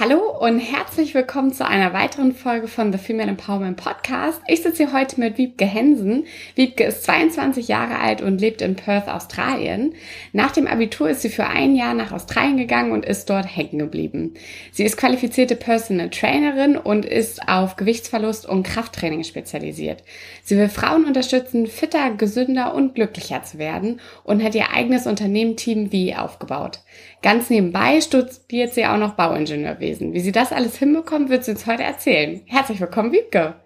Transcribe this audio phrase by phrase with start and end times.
[0.00, 4.40] Hallo und herzlich willkommen zu einer weiteren Folge von The Female Empowerment Podcast.
[4.48, 6.24] Ich sitze hier heute mit Wiebke Hensen.
[6.56, 9.94] Wiebke ist 22 Jahre alt und lebt in Perth, Australien.
[10.32, 13.78] Nach dem Abitur ist sie für ein Jahr nach Australien gegangen und ist dort hängen
[13.78, 14.34] geblieben.
[14.72, 20.02] Sie ist qualifizierte Personal Trainerin und ist auf Gewichtsverlust und Krafttraining spezialisiert.
[20.42, 25.56] Sie will Frauen unterstützen, fitter, gesünder und glücklicher zu werden und hat ihr eigenes Unternehmen
[25.56, 26.80] Team V aufgebaut.
[27.24, 30.12] Ganz nebenbei studiert sie auch noch Bauingenieurwesen.
[30.12, 32.42] Wie sie das alles hinbekommt, wird sie uns heute erzählen.
[32.44, 33.64] Herzlich willkommen, Wiebke.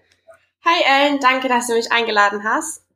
[0.64, 2.86] Hi Ellen, danke, dass du mich eingeladen hast.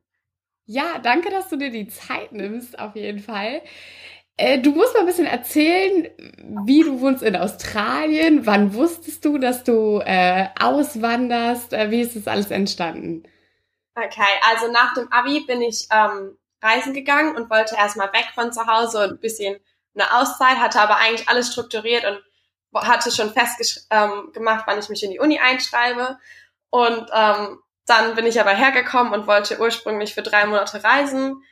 [0.65, 3.61] Ja, danke, dass du dir die Zeit nimmst, auf jeden Fall.
[4.37, 6.07] Äh, du musst mal ein bisschen erzählen,
[6.65, 8.45] wie du wohnst in Australien.
[8.45, 11.73] Wann wusstest du, dass du äh, auswanderst?
[11.73, 13.23] Äh, wie ist das alles entstanden?
[13.95, 18.53] Okay, also nach dem Abi bin ich ähm, reisen gegangen und wollte erstmal weg von
[18.53, 19.59] zu Hause und ein bisschen
[19.95, 22.21] eine Auszeit, hatte aber eigentlich alles strukturiert und
[22.75, 26.17] hatte schon fest ähm, wann ich mich in die Uni einschreibe.
[26.69, 31.43] Und ähm, dann bin ich aber hergekommen und wollte ursprünglich für drei Monate reisen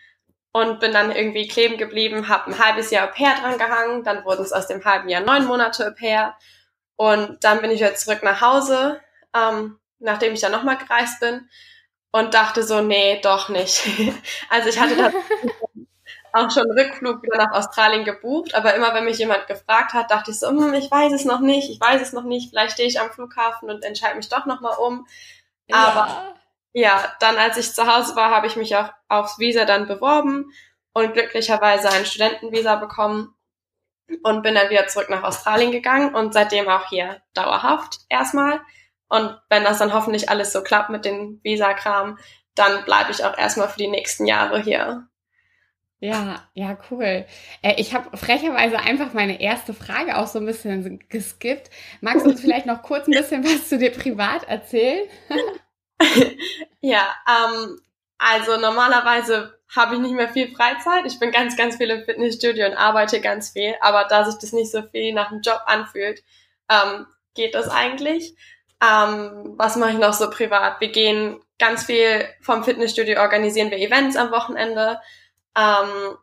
[0.53, 4.25] und bin dann irgendwie kleben geblieben, habe ein halbes Jahr Au pair dran gehangen, dann
[4.25, 6.35] wurden es aus dem halben Jahr neun Monate Au pair
[6.95, 9.01] und dann bin ich wieder zurück nach Hause,
[9.35, 11.49] ähm, nachdem ich dann nochmal gereist bin
[12.11, 13.87] und dachte so, nee, doch nicht.
[14.49, 15.13] also ich hatte das
[16.33, 20.31] auch schon Rückflug wieder nach Australien gebucht, aber immer wenn mich jemand gefragt hat, dachte
[20.31, 22.87] ich so, hm, ich weiß es noch nicht, ich weiß es noch nicht, vielleicht stehe
[22.87, 25.07] ich am Flughafen und entscheide mich doch nochmal um.
[25.67, 25.77] Ja.
[25.77, 26.35] Aber
[26.73, 30.51] ja, dann als ich zu Hause war, habe ich mich auch aufs Visa dann beworben
[30.93, 33.35] und glücklicherweise ein Studentenvisa bekommen
[34.23, 38.61] und bin dann wieder zurück nach Australien gegangen und seitdem auch hier dauerhaft erstmal.
[39.07, 42.17] Und wenn das dann hoffentlich alles so klappt mit dem Visa-Kram,
[42.55, 45.07] dann bleibe ich auch erstmal für die nächsten Jahre hier.
[46.03, 47.25] Ja, ja, cool.
[47.61, 51.69] Äh, ich habe frecherweise einfach meine erste Frage auch so ein bisschen geskippt.
[52.01, 55.07] Magst du uns vielleicht noch kurz ein bisschen was zu dir privat erzählen?
[56.81, 57.79] ja, ähm,
[58.17, 61.05] also normalerweise habe ich nicht mehr viel Freizeit.
[61.05, 63.75] Ich bin ganz, ganz viel im Fitnessstudio und arbeite ganz viel.
[63.79, 66.23] Aber da sich das nicht so viel nach einem Job anfühlt,
[66.67, 68.35] ähm, geht das eigentlich.
[68.81, 70.81] Ähm, was mache ich noch so privat?
[70.81, 74.99] Wir gehen ganz viel vom Fitnessstudio, organisieren wir Events am Wochenende
[75.55, 76.17] ähm,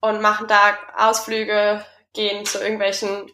[0.00, 3.30] und machen da Ausflüge, gehen zu irgendwelchen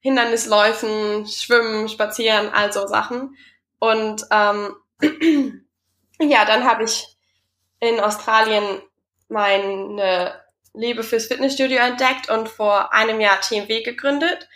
[0.00, 3.36] Hindernisläufen, schwimmen, spazieren, also Sachen.
[3.78, 4.76] Und ähm,
[6.20, 7.06] ja, dann habe ich
[7.80, 8.82] in Australien
[9.28, 10.40] meine
[10.74, 14.48] Liebe fürs Fitnessstudio entdeckt und vor einem Jahr TMW gegründet.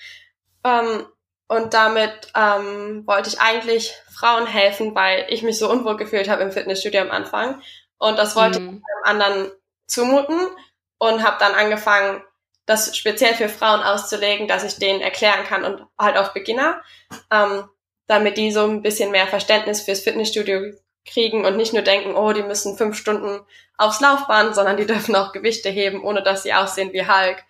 [0.65, 1.07] Ähm,
[1.47, 6.43] und damit ähm, wollte ich eigentlich Frauen helfen, weil ich mich so unwohl gefühlt habe
[6.43, 7.61] im Fitnessstudio am Anfang.
[7.99, 8.67] Und das wollte mhm.
[8.67, 8.73] ich
[9.05, 9.53] einem anderen
[9.87, 10.41] zumuten
[10.99, 12.23] und habe dann angefangen,
[12.67, 16.83] das speziell für Frauen auszulegen, dass ich denen erklären kann und halt auch Beginner,
[17.31, 17.69] ähm,
[18.07, 20.73] damit die so ein bisschen mehr Verständnis fürs Fitnessstudio
[21.07, 23.41] kriegen und nicht nur denken, oh, die müssen fünf Stunden
[23.77, 27.45] aufs Laufband, sondern die dürfen auch Gewichte heben, ohne dass sie aussehen wie Hulk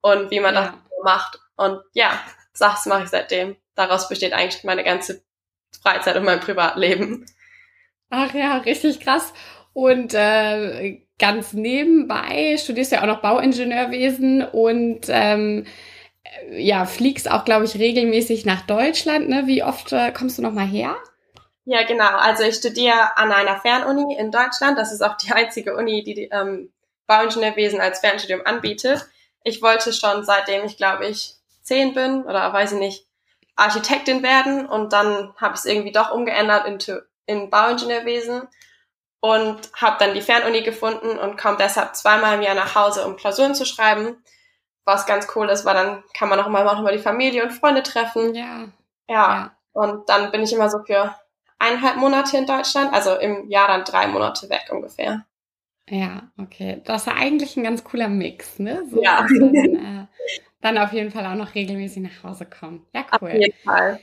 [0.00, 0.60] und wie man ja.
[0.60, 1.40] das macht.
[1.56, 2.20] Und ja,
[2.58, 3.56] das mache ich seitdem.
[3.74, 5.22] Daraus besteht eigentlich meine ganze
[5.82, 7.26] Freizeit und mein Privatleben.
[8.10, 9.32] Ach ja, richtig krass.
[9.72, 15.66] Und äh, ganz nebenbei studierst du ja auch noch Bauingenieurwesen und ähm,
[16.50, 19.28] ja, fliegst auch, glaube ich, regelmäßig nach Deutschland.
[19.28, 19.46] Ne?
[19.46, 20.96] Wie oft äh, kommst du noch mal her?
[21.64, 22.16] Ja, genau.
[22.16, 24.78] Also ich studiere an einer Fernuni in Deutschland.
[24.78, 26.72] Das ist auch die einzige Uni, die, die ähm,
[27.06, 29.06] Bauingenieurwesen als Fernstudium anbietet.
[29.44, 33.06] Ich wollte schon seitdem ich, glaube ich, zehn bin oder weiß ich nicht,
[33.56, 36.78] Architektin werden und dann habe ich es irgendwie doch umgeändert in,
[37.26, 38.42] in Bauingenieurwesen
[39.20, 43.16] und habe dann die Fernuni gefunden und komme deshalb zweimal im Jahr nach Hause, um
[43.16, 44.22] Klausuren zu schreiben.
[44.84, 47.52] Was ganz cool ist, weil dann kann man auch immer noch mal die Familie und
[47.52, 48.34] Freunde treffen.
[48.34, 48.68] Ja.
[49.08, 49.30] ja.
[49.30, 49.56] Ja.
[49.72, 51.14] Und dann bin ich immer so für
[51.58, 55.24] eineinhalb Monate in Deutschland, also im Jahr dann drei Monate weg ungefähr.
[55.88, 56.80] Ja, okay.
[56.84, 58.84] Das ist ja eigentlich ein ganz cooler Mix, ne?
[58.90, 59.26] So, ja.
[59.28, 60.06] Dann, äh,
[60.60, 62.86] dann auf jeden Fall auch noch regelmäßig nach Hause kommen.
[62.94, 63.28] Ja, cool.
[63.28, 64.00] Auf jeden Fall.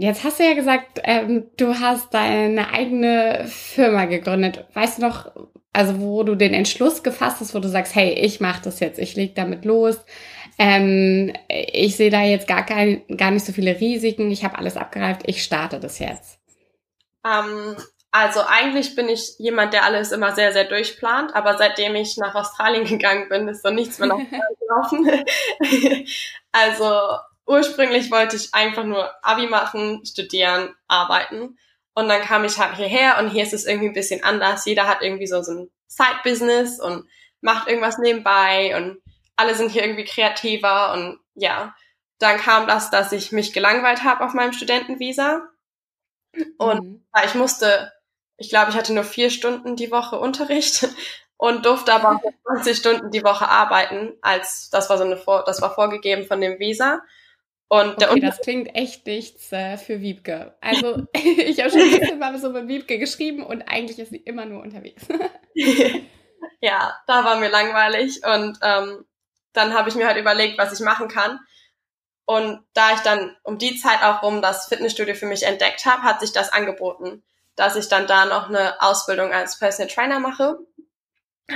[0.00, 4.66] Jetzt hast du ja gesagt, ähm, du hast deine eigene Firma gegründet.
[4.72, 5.30] Weißt du noch,
[5.74, 8.98] also wo du den Entschluss gefasst hast, wo du sagst, hey, ich mache das jetzt,
[8.98, 9.98] ich leg damit los.
[10.58, 14.76] Ähm, ich sehe da jetzt gar, kein, gar nicht so viele Risiken, ich habe alles
[14.78, 16.38] abgereift, ich starte das jetzt.
[17.24, 17.76] Ähm,
[18.12, 22.34] Also eigentlich bin ich jemand, der alles immer sehr, sehr durchplant, aber seitdem ich nach
[22.34, 24.20] Australien gegangen bin, ist so nichts mehr noch
[24.60, 25.24] gelaufen.
[26.52, 27.18] also
[27.50, 31.58] ursprünglich wollte ich einfach nur Abi machen, studieren, arbeiten.
[31.94, 34.64] Und dann kam ich halt hierher und hier ist es irgendwie ein bisschen anders.
[34.64, 37.08] Jeder hat irgendwie so, so ein Side-Business und
[37.40, 39.02] macht irgendwas nebenbei und
[39.36, 41.74] alle sind hier irgendwie kreativer und ja,
[42.18, 45.48] dann kam das, dass ich mich gelangweilt habe auf meinem Studentenvisa
[46.58, 47.04] und mhm.
[47.24, 47.92] ich musste,
[48.36, 50.86] ich glaube, ich hatte nur vier Stunden die Woche Unterricht
[51.36, 55.74] und durfte aber 20 Stunden die Woche arbeiten, als das war so eine das war
[55.74, 57.00] vorgegeben von dem Visa.
[57.72, 60.56] Und der okay, das klingt echt nichts äh, für Wiebke.
[60.60, 64.16] Also ich habe schon ein bisschen mal so mit Wiebke geschrieben und eigentlich ist sie
[64.16, 65.06] immer nur unterwegs.
[66.60, 69.04] ja, da war mir langweilig und ähm,
[69.52, 71.38] dann habe ich mir halt überlegt, was ich machen kann.
[72.24, 76.02] Und da ich dann um die Zeit auch rum das Fitnessstudio für mich entdeckt habe,
[76.02, 77.22] hat sich das angeboten,
[77.54, 80.58] dass ich dann da noch eine Ausbildung als Personal Trainer mache.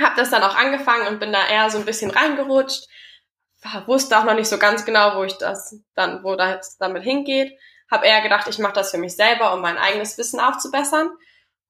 [0.01, 2.87] Habe das dann auch angefangen und bin da eher so ein bisschen reingerutscht.
[3.85, 7.57] Wusste auch noch nicht so ganz genau, wo ich das dann, wo das damit hingeht.
[7.89, 11.09] Habe eher gedacht, ich mache das für mich selber, um mein eigenes Wissen aufzubessern.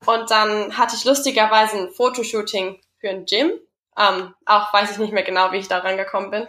[0.05, 3.59] Und dann hatte ich lustigerweise ein Fotoshooting für ein Gym
[3.97, 6.47] ähm, auch weiß ich nicht mehr genau, wie ich da rangekommen bin.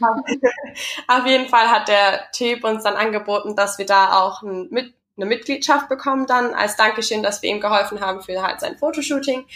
[1.08, 4.94] Auf jeden Fall hat der Typ uns dann angeboten, dass wir da auch ein, mit,
[5.16, 9.46] eine Mitgliedschaft bekommen dann als Dankeschön, dass wir ihm geholfen haben für halt sein Fotoshooting.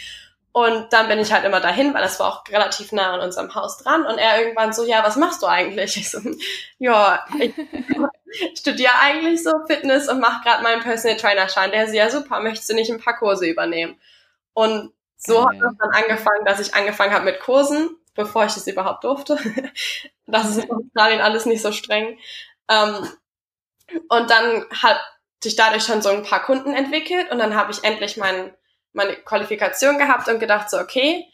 [0.51, 3.53] Und dann bin ich halt immer dahin, weil das war auch relativ nah an unserem
[3.53, 4.05] Haus dran.
[4.05, 5.95] Und er irgendwann so, ja, was machst du eigentlich?
[5.95, 6.19] Ich so,
[6.79, 7.53] ja, ich
[8.59, 11.71] studiere eigentlich so Fitness und mache gerade meinen Personal Trainer Schein.
[11.71, 13.99] Der so, ja super, möchtest du nicht ein paar Kurse übernehmen?
[14.53, 18.67] Und so hat das dann angefangen, dass ich angefangen habe mit Kursen, bevor ich es
[18.67, 19.37] überhaupt durfte.
[20.25, 22.17] das ist in Australien alles nicht so streng.
[22.69, 23.07] Ähm,
[24.07, 24.99] und dann hat
[25.43, 28.53] sich dadurch schon so ein paar Kunden entwickelt und dann habe ich endlich mein,
[28.93, 31.25] meine Qualifikation gehabt und gedacht so, okay,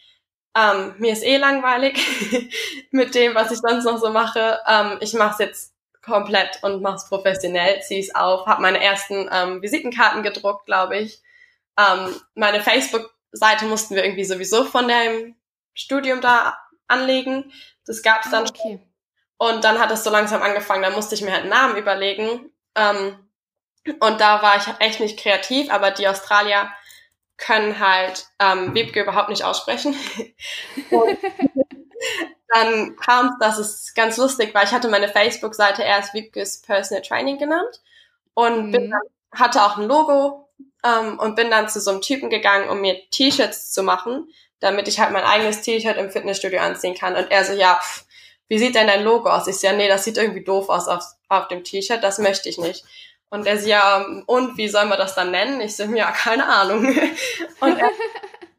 [0.55, 1.99] ähm, mir ist eh langweilig
[2.91, 4.59] mit dem, was ich sonst noch so mache.
[4.67, 8.81] Ähm, ich mache es jetzt komplett und mache es professionell, ziehe es auf, habe meine
[8.81, 11.21] ersten ähm, Visitenkarten gedruckt, glaube ich.
[11.77, 15.35] Ähm, meine Facebook Seite mussten wir irgendwie sowieso von dem
[15.73, 17.51] Studium da anlegen.
[17.85, 18.59] Das gab's dann okay.
[18.61, 18.81] schon.
[19.37, 22.51] Und dann hat es so langsam angefangen, da musste ich mir halt einen Namen überlegen.
[22.75, 23.19] Ähm,
[23.99, 26.71] und da war ich echt nicht kreativ, aber die Australier
[27.37, 29.95] können halt ähm, Wiebke überhaupt nicht aussprechen.
[32.49, 34.63] dann kam es, dass es ganz lustig war.
[34.63, 37.81] Ich hatte meine Facebook-Seite erst Wiebkes Personal Training genannt
[38.33, 38.91] und mhm.
[38.91, 38.99] dann,
[39.33, 40.49] hatte auch ein Logo
[40.83, 44.29] ähm, und bin dann zu so einem Typen gegangen, um mir T-Shirts zu machen,
[44.59, 47.15] damit ich halt mein eigenes T-Shirt im Fitnessstudio anziehen kann.
[47.15, 48.05] Und er so, ja, pff,
[48.47, 49.47] wie sieht denn dein Logo aus?
[49.47, 52.49] Ich so, ja, nee, das sieht irgendwie doof aus auf, auf dem T-Shirt, das möchte
[52.49, 52.83] ich nicht.
[53.35, 55.61] Und er so, ja, und wie soll man das dann nennen?
[55.61, 56.85] Ich so, ja, keine Ahnung.
[57.59, 57.89] Und er,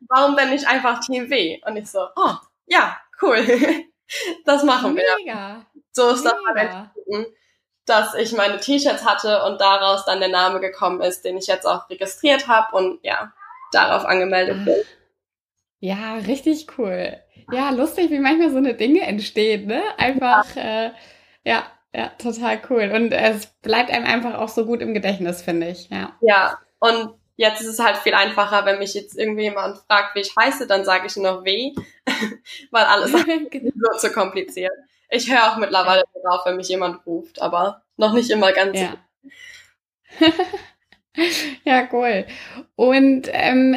[0.08, 1.61] warum denn nicht einfach Team W?
[1.67, 2.34] Und ich so, oh,
[2.67, 3.44] ja, cool.
[4.44, 5.02] Das machen wir.
[5.19, 5.67] Mega.
[5.90, 6.37] So ist Mega.
[6.55, 7.26] das halt
[7.87, 11.67] dass ich meine T-Shirts hatte und daraus dann der Name gekommen ist, den ich jetzt
[11.67, 13.32] auch registriert habe und ja,
[13.73, 14.76] darauf angemeldet bin.
[15.78, 17.17] Ja, richtig cool.
[17.52, 19.82] Ja, lustig, wie manchmal so eine Dinge entstehen, ne?
[19.99, 20.90] Einfach, ja, äh,
[21.44, 22.93] ja, ja, total cool.
[22.94, 26.12] Und es bleibt einem einfach auch so gut im Gedächtnis, finde ich, ja.
[26.20, 30.21] Ja, und jetzt ist es halt viel einfacher, wenn mich jetzt irgendwie jemand fragt, wie
[30.21, 31.73] ich heiße, dann sage ich nur W,
[32.71, 33.18] weil alles so
[33.99, 34.73] zu kompliziert.
[35.09, 36.21] Ich höre auch mittlerweile ja.
[36.23, 38.78] drauf, wenn mich jemand ruft, aber noch nicht immer ganz.
[38.78, 38.97] Ja,
[41.64, 42.26] ja cool.
[42.75, 43.76] Und ähm,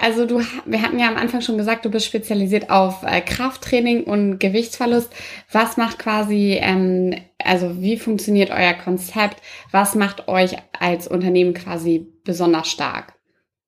[0.00, 4.04] also du, wir hatten ja am Anfang schon gesagt, du bist spezialisiert auf äh, Krafttraining
[4.04, 5.12] und Gewichtsverlust.
[5.50, 7.14] Was macht quasi, ähm,
[7.46, 9.42] also wie funktioniert euer Konzept?
[9.70, 13.14] Was macht euch als Unternehmen quasi besonders stark?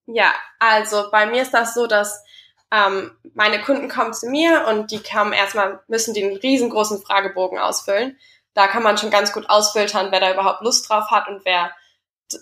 [0.07, 2.23] Ja, also bei mir ist das so, dass
[2.71, 8.19] ähm, meine Kunden kommen zu mir und die kommen erstmal, müssen den riesengroßen Fragebogen ausfüllen.
[8.55, 11.71] Da kann man schon ganz gut ausfiltern, wer da überhaupt Lust drauf hat und wer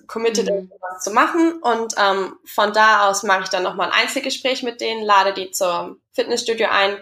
[0.06, 0.58] committed mhm.
[0.58, 1.60] ist, was zu machen.
[1.60, 5.50] Und ähm, von da aus mache ich dann nochmal ein Einzelgespräch mit denen, lade die
[5.50, 6.98] zum Fitnessstudio ein,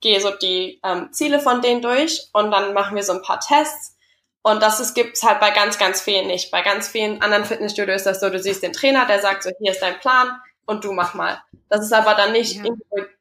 [0.00, 3.40] gehe so die ähm, Ziele von denen durch und dann machen wir so ein paar
[3.40, 3.96] Tests.
[4.42, 6.50] Und das ist, gibt's halt bei ganz, ganz vielen nicht.
[6.50, 9.50] Bei ganz vielen anderen Fitnessstudios ist das so, du siehst den Trainer, der sagt so,
[9.58, 11.42] hier ist dein Plan und du mach mal.
[11.68, 12.72] Das ist aber dann nicht ja.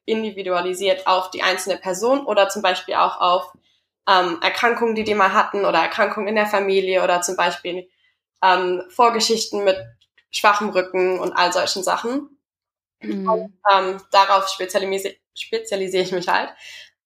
[0.05, 3.51] individualisiert auf die einzelne Person oder zum Beispiel auch auf
[4.07, 7.89] ähm, Erkrankungen, die die mal hatten oder Erkrankungen in der Familie oder zum Beispiel
[8.41, 9.77] ähm, Vorgeschichten mit
[10.31, 12.37] schwachem Rücken und all solchen Sachen.
[13.01, 13.29] Mhm.
[13.29, 16.49] Und, ähm, darauf spezialisiere spezialisiere ich mich halt.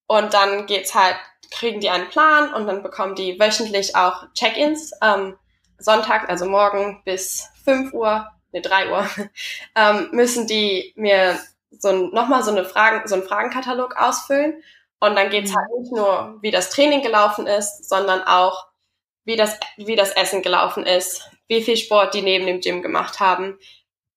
[0.07, 1.15] Und dann geht's halt,
[1.51, 4.91] kriegen die einen Plan und dann bekommen die wöchentlich auch Check-ins.
[5.01, 5.37] Ähm,
[5.77, 9.07] Sonntag, also morgen bis 5 Uhr ne, drei Uhr,
[9.75, 11.39] ähm, müssen die mir
[11.71, 14.61] so nochmal so eine Fragen, so einen Fragenkatalog ausfüllen.
[14.99, 15.55] Und dann geht's mhm.
[15.55, 18.67] halt nicht nur, wie das Training gelaufen ist, sondern auch,
[19.23, 23.19] wie das, wie das Essen gelaufen ist, wie viel Sport die neben dem Gym gemacht
[23.19, 23.57] haben,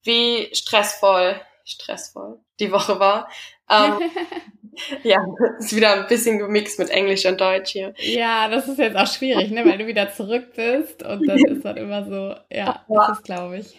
[0.02, 3.28] wie stressvoll, stressvoll die Woche war.
[3.70, 3.98] Ähm,
[5.02, 5.24] ja,
[5.58, 7.94] ist wieder ein bisschen gemixt mit Englisch und Deutsch hier.
[7.98, 11.64] Ja, das ist jetzt auch schwierig, ne, weil du wieder zurück bist und dann ist
[11.64, 13.78] dann immer so, ja, das ist glaube ich.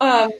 [0.00, 0.32] Ähm,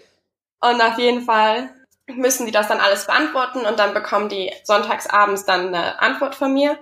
[0.60, 1.70] und auf jeden Fall
[2.06, 6.52] müssen die das dann alles beantworten und dann bekommen die sonntagsabends dann eine Antwort von
[6.52, 6.78] mir,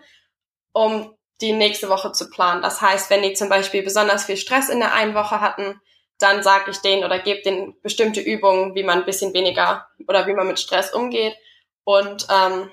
[0.73, 2.63] um die nächste Woche zu planen.
[2.63, 5.81] Das heißt, wenn die zum Beispiel besonders viel Stress in der einen Woche hatten,
[6.19, 10.27] dann sage ich denen oder gebe denen bestimmte Übungen, wie man ein bisschen weniger oder
[10.27, 11.37] wie man mit Stress umgeht.
[11.87, 12.69] Und ähm,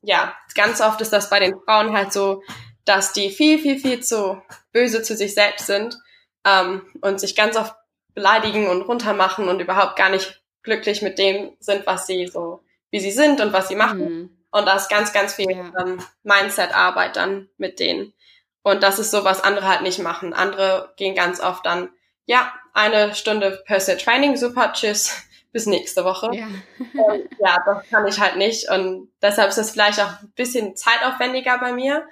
[0.00, 2.42] ja, ganz oft ist das bei den Frauen halt so,
[2.86, 4.42] dass die viel, viel, viel zu
[4.72, 5.98] böse zu sich selbst sind
[6.46, 7.74] ähm, und sich ganz oft
[8.14, 13.00] beleidigen und runtermachen und überhaupt gar nicht glücklich mit dem sind, was sie so, wie
[13.00, 13.98] sie sind und was sie machen.
[13.98, 14.30] Mhm.
[14.50, 15.70] Und da ist ganz, ganz viel ja.
[15.80, 18.14] ähm, Mindset-Arbeit dann mit denen.
[18.62, 20.32] Und das ist so, was andere halt nicht machen.
[20.32, 21.90] Andere gehen ganz oft dann,
[22.24, 25.22] ja, eine Stunde Personal Training, super, tschüss,
[25.54, 26.30] bis nächste Woche.
[26.34, 26.48] Ja.
[27.04, 28.68] Und, ja, das kann ich halt nicht.
[28.68, 32.06] Und deshalb ist es vielleicht auch ein bisschen zeitaufwendiger bei mir.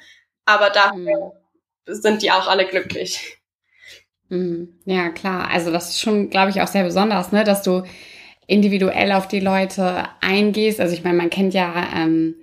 [0.46, 1.34] Aber dafür
[1.86, 1.94] mhm.
[1.94, 3.38] sind die auch alle glücklich.
[4.28, 4.78] Mhm.
[4.84, 5.50] Ja, klar.
[5.50, 7.82] Also das ist schon, glaube ich, auch sehr besonders, ne, dass du
[8.46, 10.80] individuell auf die Leute eingehst.
[10.80, 12.36] Also ich meine, man kennt ja, ähm,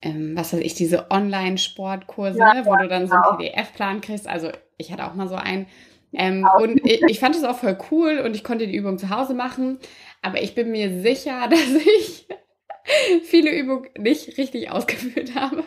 [0.00, 3.36] ähm, was weiß ich, diese Online-Sportkurse, ja, ne, wo du dann so einen genau.
[3.36, 4.28] PDF-Plan kriegst.
[4.28, 5.66] Also ich hatte auch mal so einen.
[6.12, 9.10] Ähm, und ich, ich fand es auch voll cool und ich konnte die Übung zu
[9.10, 9.78] Hause machen.
[10.22, 12.26] Aber ich bin mir sicher, dass ich
[13.24, 15.64] viele Übungen nicht richtig ausgeführt habe.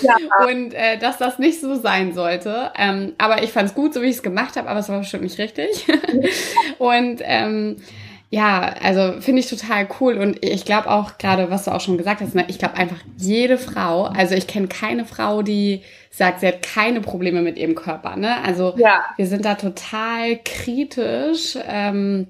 [0.00, 0.16] Ja.
[0.46, 2.72] Und äh, dass das nicht so sein sollte.
[2.76, 4.98] Ähm, aber ich fand es gut, so wie ich es gemacht habe, aber es war
[4.98, 5.86] bestimmt nicht richtig.
[6.78, 7.76] und ähm,
[8.28, 11.96] ja, also finde ich total cool und ich glaube auch gerade, was du auch schon
[11.96, 16.40] gesagt hast, ne, ich glaube einfach jede Frau, also ich kenne keine Frau, die sagt,
[16.40, 18.42] sie hat keine Probleme mit ihrem Körper, ne?
[18.42, 19.04] Also ja.
[19.16, 22.26] wir sind da total kritisch ähm,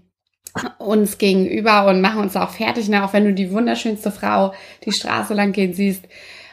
[0.78, 3.04] uns gegenüber und machen uns auch fertig, ne?
[3.04, 6.04] Auch wenn du die wunderschönste Frau die Straße lang gehen siehst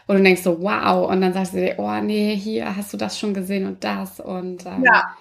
[0.07, 2.97] und du denkst so, wow, und dann sagst du dir, oh nee, hier hast du
[2.97, 5.17] das schon gesehen und das und ähm, ja.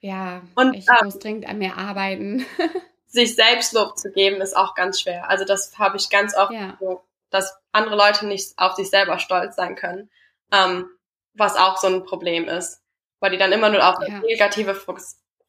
[0.00, 2.44] ja, und, ich ähm, muss dringend an mir arbeiten.
[3.12, 5.28] sich Selbstlob zu geben, ist auch ganz schwer.
[5.28, 6.76] Also das habe ich ganz oft, ja.
[6.80, 10.10] so, dass andere Leute nicht auf sich selber stolz sein können,
[10.50, 10.86] ähm,
[11.34, 12.80] was auch so ein Problem ist,
[13.20, 14.20] weil die dann immer nur auf das ja.
[14.20, 14.74] Negative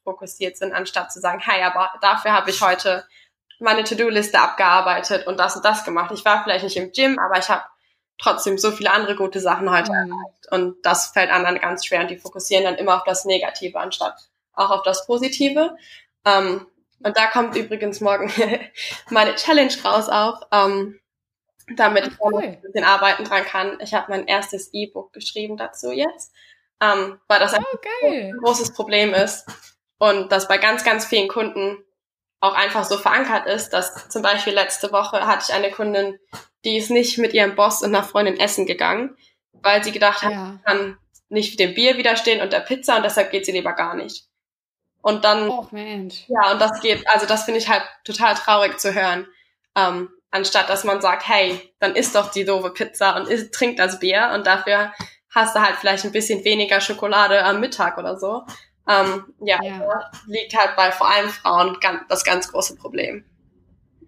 [0.04, 3.04] fokussiert sind, anstatt zu sagen, hey, aber dafür habe ich heute
[3.58, 6.12] meine To-Do-Liste abgearbeitet und das und das gemacht.
[6.14, 7.64] Ich war vielleicht nicht im Gym, aber ich habe
[8.18, 10.12] trotzdem so viele andere gute Sachen heute mhm.
[10.12, 10.52] erreicht.
[10.52, 14.28] Und das fällt anderen ganz schwer und die fokussieren dann immer auf das Negative anstatt
[14.54, 15.76] auch auf das Positive.
[16.24, 16.66] Ähm,
[17.02, 18.32] und da kommt übrigens morgen
[19.10, 21.00] meine Challenge raus auch, ähm,
[21.76, 22.42] damit ich cool.
[22.42, 23.78] ein bisschen arbeiten dran kann.
[23.80, 26.32] Ich habe mein erstes E-Book geschrieben dazu jetzt,
[26.80, 29.46] ähm, weil das oh, ein großes Problem ist
[29.98, 31.78] und das bei ganz, ganz vielen Kunden
[32.40, 36.18] auch einfach so verankert ist, dass zum Beispiel letzte Woche hatte ich eine Kundin,
[36.64, 39.16] die ist nicht mit ihrem Boss und einer Freundin essen gegangen,
[39.52, 40.58] weil sie gedacht hat, ja.
[40.64, 40.98] kann
[41.28, 44.26] nicht dem Bier widerstehen und der Pizza und deshalb geht sie lieber gar nicht.
[45.00, 48.94] Und dann, oh, ja, und das geht, also das finde ich halt total traurig zu
[48.94, 49.26] hören.
[49.76, 53.76] Ähm, anstatt dass man sagt, hey, dann isst doch die doofe Pizza und isst, trink
[53.76, 54.92] das Bier und dafür
[55.30, 58.42] hast du halt vielleicht ein bisschen weniger Schokolade am Mittag oder so.
[58.88, 60.10] Ähm, ja, ja.
[60.26, 63.24] liegt halt bei vor allem Frauen ganz, das ganz große Problem.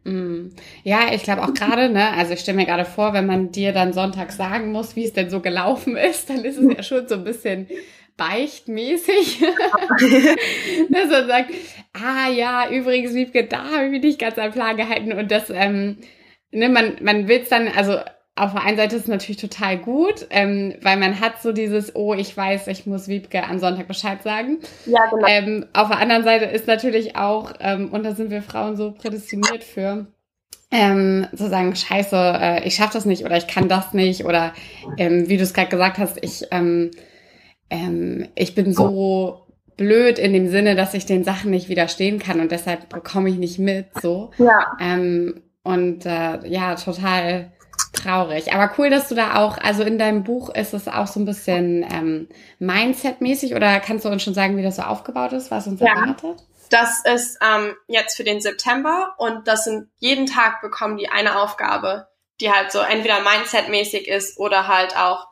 [0.04, 0.50] Mm.
[0.84, 3.72] Ja, ich glaube auch gerade, ne, also ich stelle mir gerade vor, wenn man dir
[3.72, 7.08] dann Sonntag sagen muss, wie es denn so gelaufen ist, dann ist es ja schon
[7.08, 7.68] so ein bisschen
[8.16, 9.40] beichtmäßig,
[10.90, 11.50] dass er sagt,
[11.92, 15.50] ah ja, übrigens, Wiebke, da habe ich mich nicht ganz an Plan gehalten und das,
[15.50, 15.98] ähm,
[16.50, 17.98] ne, man, man will es dann, also
[18.36, 21.96] auf der einen Seite ist es natürlich total gut, ähm, weil man hat so dieses,
[21.96, 24.58] oh, ich weiß, ich muss Wiebke am Sonntag Bescheid sagen.
[24.84, 25.26] Ja, genau.
[25.26, 28.92] Ähm, auf der anderen Seite ist natürlich auch, ähm, und da sind wir Frauen so
[28.92, 30.06] prädestiniert für,
[30.70, 34.52] ähm, zu sagen, scheiße, äh, ich schaffe das nicht oder ich kann das nicht oder
[34.98, 36.90] ähm, wie du es gerade gesagt hast, ich ähm,
[37.70, 42.40] ähm, ich bin so blöd in dem Sinne, dass ich den Sachen nicht widerstehen kann
[42.40, 44.30] und deshalb bekomme ich nicht mit, so.
[44.38, 44.76] Ja.
[44.80, 47.52] Ähm, und äh, ja, total
[47.92, 48.52] traurig.
[48.52, 51.24] Aber cool, dass du da auch, also in deinem Buch ist es auch so ein
[51.24, 52.28] bisschen ähm,
[52.58, 55.88] Mindset-mäßig oder kannst du uns schon sagen, wie das so aufgebaut ist, was uns ja.
[55.88, 56.44] erwartet?
[56.70, 61.40] Das ist ähm, jetzt für den September und das sind jeden Tag bekommen die eine
[61.40, 62.08] Aufgabe,
[62.40, 65.28] die halt so entweder Mindset-mäßig ist oder halt auch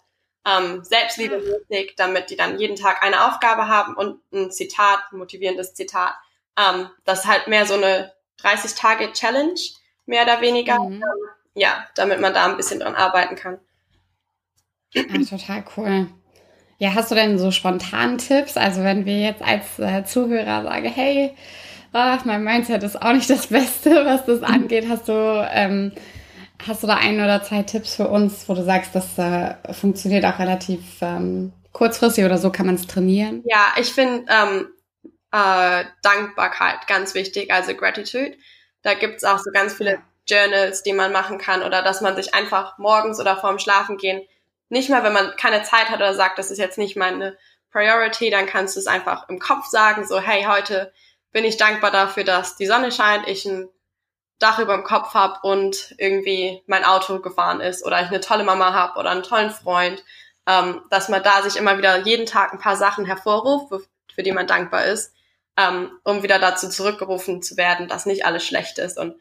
[0.47, 5.75] ähm, selbstliebemäßig, damit die dann jeden Tag eine Aufgabe haben und ein Zitat, ein motivierendes
[5.75, 6.15] Zitat.
[6.57, 9.61] Ähm, das ist halt mehr so eine 30-Tage-Challenge,
[10.07, 10.79] mehr oder weniger.
[10.79, 11.03] Mhm.
[11.55, 13.59] Ja, damit man da ein bisschen dran arbeiten kann.
[14.97, 16.09] Ach, total cool.
[16.79, 18.57] Ja, hast du denn so spontan Tipps?
[18.57, 21.37] Also wenn wir jetzt als äh, Zuhörer sagen, hey,
[21.93, 25.93] ach, mein Mindset ist auch nicht das Beste, was das angeht, hast du, ähm,
[26.67, 30.25] hast du da ein oder zwei Tipps für uns, wo du sagst, das äh, funktioniert
[30.25, 33.43] auch relativ ähm, kurzfristig oder so kann man es trainieren?
[33.47, 34.69] Ja, ich finde ähm,
[35.33, 38.37] äh, Dankbarkeit ganz wichtig, also Gratitude.
[38.83, 42.35] Da gibt's auch so ganz viele Journals, die man machen kann oder dass man sich
[42.35, 44.23] einfach morgens oder vorm Schlafengehen
[44.69, 47.37] nicht mal, wenn man keine Zeit hat oder sagt, das ist jetzt nicht meine
[47.71, 50.93] Priority, dann kannst du es einfach im Kopf sagen, so, hey, heute
[51.33, 53.69] bin ich dankbar dafür, dass die Sonne scheint, ich ein
[54.39, 58.45] Dach über dem Kopf habe und irgendwie mein Auto gefahren ist oder ich eine tolle
[58.45, 60.03] Mama habe oder einen tollen Freund,
[60.47, 64.23] ähm, dass man da sich immer wieder jeden Tag ein paar Sachen hervorruft, für, für
[64.23, 65.15] die man dankbar ist,
[65.57, 68.99] ähm, um wieder dazu zurückgerufen zu werden, dass nicht alles schlecht ist.
[68.99, 69.17] Und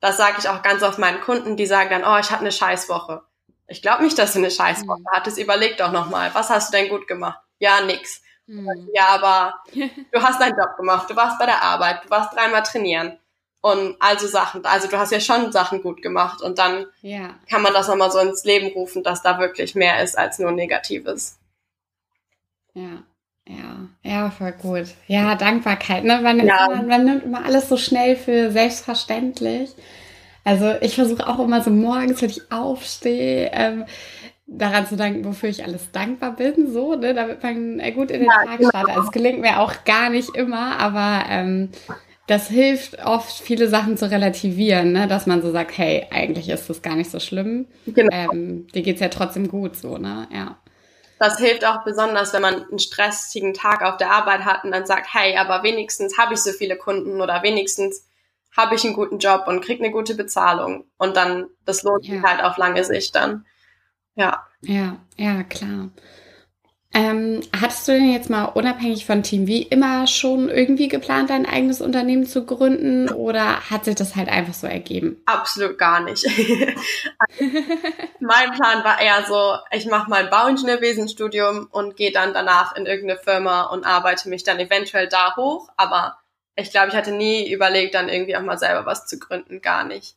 [0.00, 2.52] das sage ich auch ganz oft meinen Kunden, die sagen dann, oh, ich hatte eine
[2.52, 3.22] Scheißwoche.
[3.66, 5.06] Ich glaube nicht, dass du eine Scheißwoche mhm.
[5.12, 5.38] hattest.
[5.38, 7.40] Überleg doch nochmal, was hast du denn gut gemacht?
[7.58, 8.22] Ja, nix.
[8.46, 8.88] Mhm.
[8.94, 12.62] Ja, aber du hast deinen Job gemacht, du warst bei der Arbeit, du warst dreimal
[12.62, 13.18] trainieren
[13.60, 14.64] und also Sachen.
[14.64, 17.34] Also du hast ja schon Sachen gut gemacht und dann ja.
[17.50, 20.52] kann man das nochmal so ins Leben rufen, dass da wirklich mehr ist als nur
[20.52, 21.38] Negatives.
[22.74, 23.02] Ja.
[23.48, 24.86] Ja, ja, voll gut.
[25.06, 26.20] Ja, Dankbarkeit, ne?
[26.22, 26.68] Man, ja.
[26.68, 29.70] man, man nimmt immer alles so schnell für selbstverständlich.
[30.44, 33.84] Also ich versuche auch immer so morgens, wenn ich aufstehe, ähm,
[34.46, 38.20] daran zu denken, wofür ich alles dankbar bin, so, ne, damit man äh, gut in
[38.20, 38.70] den ja, Tag genau.
[38.70, 38.96] startet.
[38.96, 41.70] Also es gelingt mir auch gar nicht immer, aber ähm,
[42.26, 45.06] das hilft oft, viele Sachen zu relativieren, ne?
[45.06, 47.66] dass man so sagt, hey, eigentlich ist das gar nicht so schlimm.
[47.86, 48.08] Genau.
[48.12, 50.28] Ähm, dir geht's ja trotzdem gut, so, ne?
[50.32, 50.58] Ja.
[51.18, 54.86] Das hilft auch besonders, wenn man einen stressigen Tag auf der Arbeit hat und dann
[54.86, 58.06] sagt, hey, aber wenigstens habe ich so viele Kunden oder wenigstens
[58.56, 60.84] habe ich einen guten Job und krieg eine gute Bezahlung.
[60.96, 62.14] Und dann, das lohnt ja.
[62.14, 63.46] sich halt auf lange Sicht dann.
[64.14, 64.46] Ja.
[64.60, 65.90] Ja, ja, klar.
[66.94, 71.44] Ähm, hattest du denn jetzt mal unabhängig von Team wie immer schon irgendwie geplant, dein
[71.44, 75.20] eigenes Unternehmen zu gründen oder hat sich das halt einfach so ergeben?
[75.26, 76.24] Absolut gar nicht.
[78.20, 83.20] mein Plan war eher so, ich mache mein Bauingenieurwesenstudium und gehe dann danach in irgendeine
[83.20, 86.18] Firma und arbeite mich dann eventuell da hoch, aber
[86.56, 89.84] ich glaube, ich hatte nie überlegt, dann irgendwie auch mal selber was zu gründen, gar
[89.84, 90.16] nicht.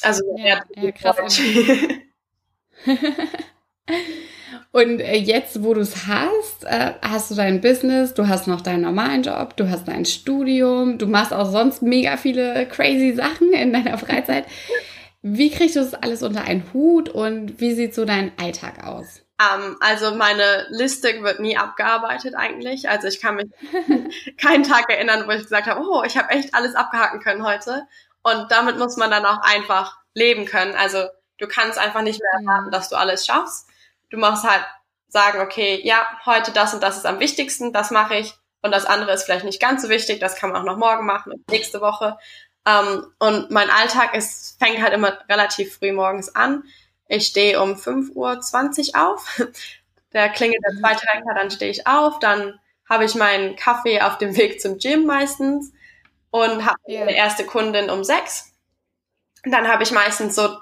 [0.00, 1.18] Also ja, ja krass.
[4.72, 8.60] Und äh, jetzt, wo du es hast, äh, hast du dein Business, du hast noch
[8.60, 13.52] deinen normalen Job, du hast dein Studium, du machst auch sonst mega viele crazy Sachen
[13.52, 14.46] in deiner Freizeit.
[15.22, 19.22] Wie kriegst du das alles unter einen Hut und wie sieht so dein Alltag aus?
[19.40, 22.88] Um, also meine Liste wird nie abgearbeitet eigentlich.
[22.88, 23.46] Also ich kann mich
[24.40, 27.82] keinen Tag erinnern, wo ich gesagt habe, oh, ich habe echt alles abgehaken können heute.
[28.22, 30.74] Und damit muss man dann auch einfach leben können.
[30.76, 31.06] Also
[31.38, 33.68] du kannst einfach nicht mehr erwarten, dass du alles schaffst.
[34.14, 34.64] Du musst halt
[35.08, 38.34] sagen, okay, ja, heute das und das ist am wichtigsten, das mache ich.
[38.62, 41.04] Und das andere ist vielleicht nicht ganz so wichtig, das kann man auch noch morgen
[41.04, 42.16] machen nächste Woche.
[42.66, 46.62] Um, und mein Alltag ist, fängt halt immer relativ früh morgens an
[47.08, 49.42] ich stehe um 5.20 Uhr auf.
[50.12, 54.16] Der klingelt der zweite Wecker, dann stehe ich auf, dann habe ich meinen Kaffee auf
[54.16, 55.72] dem Weg zum Gym meistens
[56.30, 57.04] und habe yeah.
[57.04, 58.52] meine erste Kundin um sechs.
[59.42, 60.56] Dann habe ich meistens so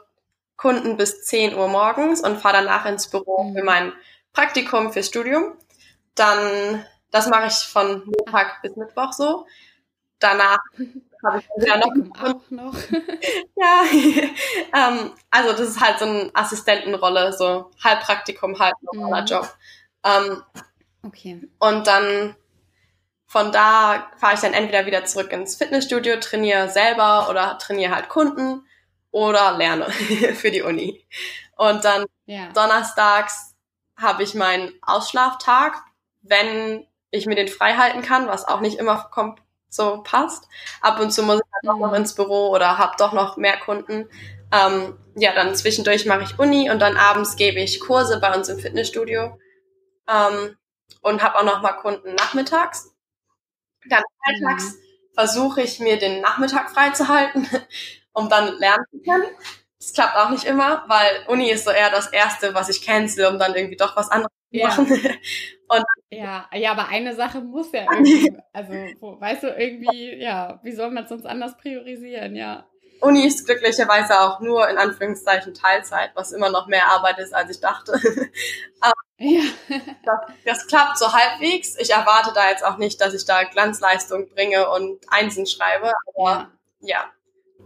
[0.63, 3.57] Kunden bis 10 Uhr morgens und fahre danach ins Büro mhm.
[3.57, 3.93] für mein
[4.33, 5.57] Praktikum fürs Studium.
[6.15, 9.45] Dann, das mache ich von Montag bis Mittwoch so.
[10.21, 10.61] Danach
[11.25, 12.75] habe ich ja noch, auch noch.
[13.57, 13.83] ja,
[14.73, 19.27] ähm, also das ist halt so eine Assistentenrolle, so halb Praktikum, halb normaler mhm.
[19.27, 19.57] Job.
[20.05, 20.43] Ähm,
[21.05, 21.49] okay.
[21.59, 22.37] Und dann
[23.27, 28.09] von da fahre ich dann entweder wieder zurück ins Fitnessstudio, trainiere selber oder trainiere halt
[28.09, 28.65] Kunden
[29.13, 29.91] oder lerne
[30.35, 31.07] für die Uni.
[31.57, 32.49] Und dann ja.
[32.53, 33.55] donnerstags
[33.97, 35.77] habe ich meinen Ausschlaftag,
[36.23, 40.49] wenn ich mir den frei halten kann, was auch nicht immer kommt, so passt.
[40.81, 41.97] Ab und zu muss ich dann auch noch mhm.
[41.97, 44.09] ins Büro oder habe doch noch mehr Kunden.
[44.51, 48.49] Ähm, ja, dann zwischendurch mache ich Uni und dann abends gebe ich Kurse bei uns
[48.49, 49.39] im Fitnessstudio
[50.09, 50.57] ähm,
[51.03, 52.95] und habe auch noch mal Kunden nachmittags.
[53.89, 54.79] Dann freitags mhm.
[55.15, 57.49] versuche ich mir den Nachmittag freizuhalten,
[58.13, 59.27] um dann lernen zu können.
[59.79, 63.27] Das klappt auch nicht immer, weil Uni ist so eher das Erste, was ich cancel,
[63.27, 64.87] um dann irgendwie doch was anderes zu machen.
[65.69, 70.61] Und ja, ja, aber eine Sache muss ja irgendwie, also wo, weißt du, irgendwie, ja,
[70.63, 72.69] wie soll man es sonst anders priorisieren, ja.
[73.01, 77.51] Uni ist glücklicherweise auch nur in Anführungszeichen Teilzeit, was immer noch mehr Arbeit ist, als
[77.51, 77.99] ich dachte.
[79.19, 79.43] ja.
[80.05, 81.77] das, das klappt so halbwegs.
[81.81, 86.53] Ich erwarte da jetzt auch nicht, dass ich da Glanzleistung bringe und Einsen schreibe, aber
[86.81, 87.05] ja, ja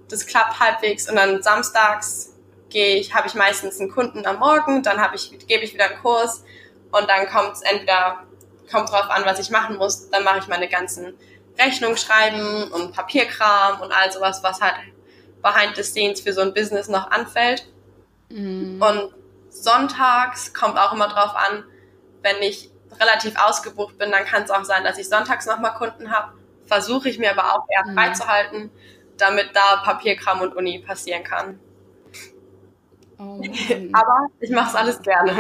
[0.09, 1.09] das klappt halbwegs.
[1.09, 2.33] Und dann samstags
[2.69, 5.87] gehe ich, habe ich meistens einen Kunden am Morgen, dann habe ich, gebe ich wieder
[5.87, 6.45] einen Kurs
[6.91, 8.25] und dann kommt es entweder,
[8.71, 11.15] kommt drauf an, was ich machen muss, dann mache ich meine ganzen
[11.59, 14.75] Rechnungen schreiben und Papierkram und all sowas, was halt
[15.43, 17.67] behind the scenes für so ein Business noch anfällt.
[18.29, 18.83] Mhm.
[18.83, 19.15] Und
[19.49, 21.65] sonntags kommt auch immer drauf an,
[22.23, 26.11] wenn ich relativ ausgebucht bin, dann kann es auch sein, dass ich sonntags nochmal Kunden
[26.11, 26.33] habe.
[26.67, 27.95] Versuche ich mir aber auch eher mhm.
[27.95, 28.71] freizuhalten,
[29.19, 31.59] damit da Papierkram und Uni passieren kann.
[33.19, 33.41] Oh
[33.93, 35.33] aber ich mache es alles gerne.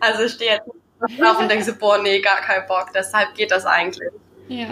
[0.00, 2.90] Also ich stehe jetzt auf und denke so, boah, nee, gar keinen Bock.
[2.94, 4.10] Deshalb geht das eigentlich.
[4.48, 4.68] Ja.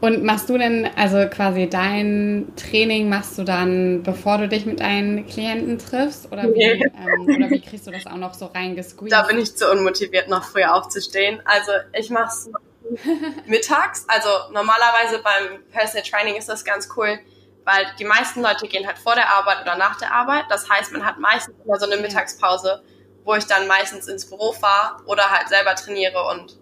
[0.00, 4.80] Und machst du denn, also quasi dein Training machst du dann, bevor du dich mit
[4.80, 6.32] deinen Klienten triffst?
[6.32, 6.72] Oder wie, nee.
[6.72, 9.12] ähm, oder wie kriegst du das auch noch so reingesqueezed?
[9.12, 11.40] Da bin ich zu unmotiviert, noch früher aufzustehen.
[11.44, 12.50] Also ich mache es
[13.46, 14.04] mittags.
[14.08, 17.18] Also normalerweise beim Personal Training ist das ganz cool,
[17.64, 20.44] weil die meisten Leute gehen halt vor der Arbeit oder nach der Arbeit.
[20.48, 22.82] Das heißt, man hat meistens immer so eine Mittagspause,
[23.24, 26.56] wo ich dann meistens ins Büro fahre oder halt selber trainiere und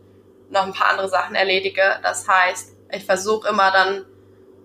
[0.50, 2.00] noch ein paar andere Sachen erledige.
[2.02, 4.04] Das heißt, ich versuche immer dann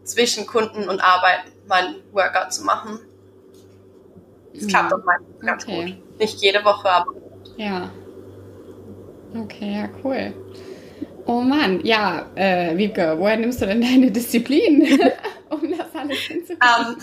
[0.03, 2.99] zwischen Kunden und Arbeit mein Workout zu machen.
[4.53, 5.85] Es klappt auch meistens ganz okay.
[5.85, 6.19] gut.
[6.19, 7.13] Nicht jede Woche, aber.
[7.57, 7.89] Ja.
[9.35, 10.33] Okay, ja, cool.
[11.25, 15.11] Oh Mann, ja, äh, Wiebke, woher nimmst du denn deine Disziplin,
[15.49, 16.59] um das alles hinzukriegen?
[16.61, 16.97] Um,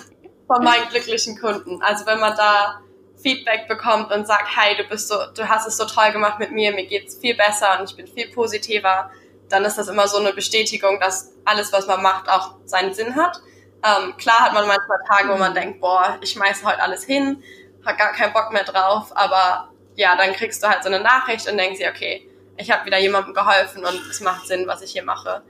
[0.46, 1.82] von meinen glücklichen Kunden.
[1.82, 2.80] Also wenn man da
[3.22, 6.52] Feedback bekommt und sagt, hey, du bist so, du hast es so toll gemacht mit
[6.52, 9.10] mir, mir geht's viel besser und ich bin viel positiver,
[9.48, 13.16] dann ist das immer so eine Bestätigung, dass alles, was man macht, auch seinen Sinn
[13.16, 13.40] hat.
[13.84, 17.42] Ähm, klar hat man manchmal Tage, wo man denkt, boah, ich schmeiße heute alles hin,
[17.84, 21.50] hat gar keinen Bock mehr drauf, aber ja, dann kriegst du halt so eine Nachricht
[21.50, 24.92] und denkst dir, okay, ich habe wieder jemandem geholfen und es macht Sinn, was ich
[24.92, 25.42] hier mache.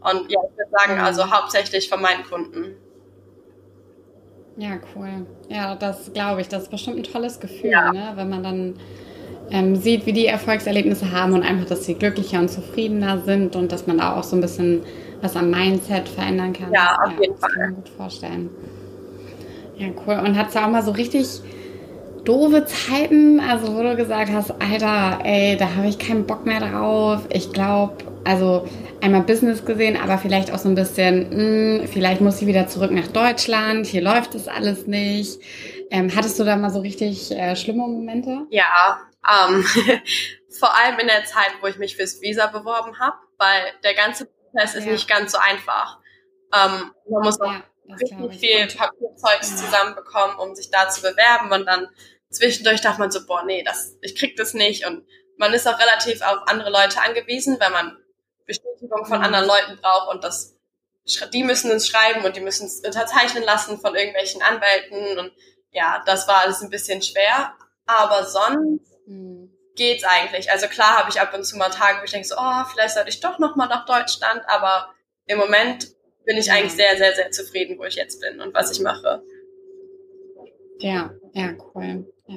[0.00, 1.04] Und ja, ich würde sagen, mhm.
[1.04, 2.76] also hauptsächlich von meinen Kunden.
[4.56, 5.26] Ja, cool.
[5.48, 6.48] Ja, das glaube ich.
[6.48, 7.92] Das ist bestimmt ein tolles Gefühl, ja.
[7.92, 8.12] ne?
[8.14, 8.80] wenn man dann
[9.50, 13.72] ähm, sieht, wie die Erfolgserlebnisse haben und einfach, dass sie glücklicher und zufriedener sind und
[13.72, 14.82] dass man da auch so ein bisschen
[15.20, 16.72] was am Mindset verändern kann.
[16.72, 17.50] Ja, auf ja, jeden Fall.
[17.50, 18.50] Kann mir gut vorstellen.
[19.76, 20.14] Ja, cool.
[20.14, 21.26] Und hat es auch mal so richtig
[22.24, 26.60] doofe Zeiten, also wo du gesagt hast, Alter, ey, da habe ich keinen Bock mehr
[26.60, 27.22] drauf.
[27.30, 28.68] Ich glaube, also
[29.00, 32.66] einmal Business gesehen, aber vielleicht auch so ein bisschen, mh, hm, vielleicht muss ich wieder
[32.68, 35.40] zurück nach Deutschland, hier läuft das alles nicht.
[35.90, 38.46] Ähm, hattest du da mal so richtig äh, schlimme Momente?
[38.50, 39.64] Ja, ähm,
[40.58, 44.26] vor allem in der Zeit, wo ich mich fürs Visa beworben habe, weil der ganze
[44.26, 44.92] Prozess ist ja.
[44.92, 45.98] nicht ganz so einfach.
[46.52, 47.62] Ähm, man muss auch ja,
[47.94, 49.56] richtig viel Papierzeugs ja.
[49.56, 51.88] zusammenbekommen, um sich da zu bewerben und dann
[52.30, 55.78] zwischendurch dachte man so, boah, nee, das, ich krieg das nicht und man ist auch
[55.78, 57.96] relativ auf andere Leute angewiesen, weil man
[58.46, 59.24] Bestätigung von mhm.
[59.24, 60.56] anderen Leuten braucht und das,
[61.32, 65.32] die müssen es schreiben und die müssen es unterzeichnen lassen von irgendwelchen Anwälten und
[65.72, 67.54] ja, das war alles ein bisschen schwer,
[67.86, 69.50] aber sonst mhm.
[69.76, 70.50] geht's eigentlich.
[70.50, 72.94] Also klar habe ich ab und zu mal Tage, wo ich denke so, oh, vielleicht
[72.94, 74.92] sollte ich doch noch mal nach Deutschland, aber
[75.26, 75.88] im Moment
[76.30, 79.20] bin ich eigentlich sehr, sehr, sehr zufrieden, wo ich jetzt bin und was ich mache.
[80.78, 82.06] Ja, ja, cool.
[82.28, 82.36] Ja.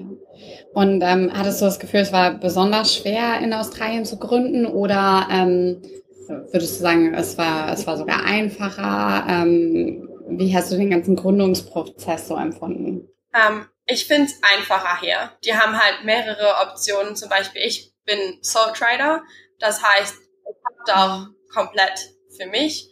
[0.74, 5.28] Und ähm, hattest du das Gefühl, es war besonders schwer in Australien zu gründen oder
[5.30, 5.84] ähm,
[6.28, 9.28] würdest du sagen, es war, es war sogar einfacher?
[9.30, 13.08] Ähm, wie hast du den ganzen Gründungsprozess so empfunden?
[13.36, 15.34] Ähm, ich finde es einfacher hier.
[15.46, 17.16] Die haben halt mehrere Optionen.
[17.16, 19.22] Zum Beispiel, ich bin Soul Trader.
[19.60, 22.90] Das heißt, ich habe da auch komplett für mich.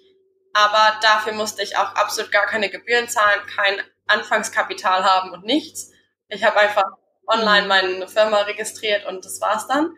[0.53, 5.91] Aber dafür musste ich auch absolut gar keine Gebühren zahlen, kein Anfangskapital haben und nichts.
[6.27, 6.85] Ich habe einfach
[7.27, 7.67] online mhm.
[7.67, 9.95] meine Firma registriert und das war's dann.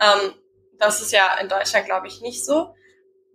[0.00, 0.34] Ähm,
[0.78, 2.74] das ist ja in Deutschland, glaube ich, nicht so.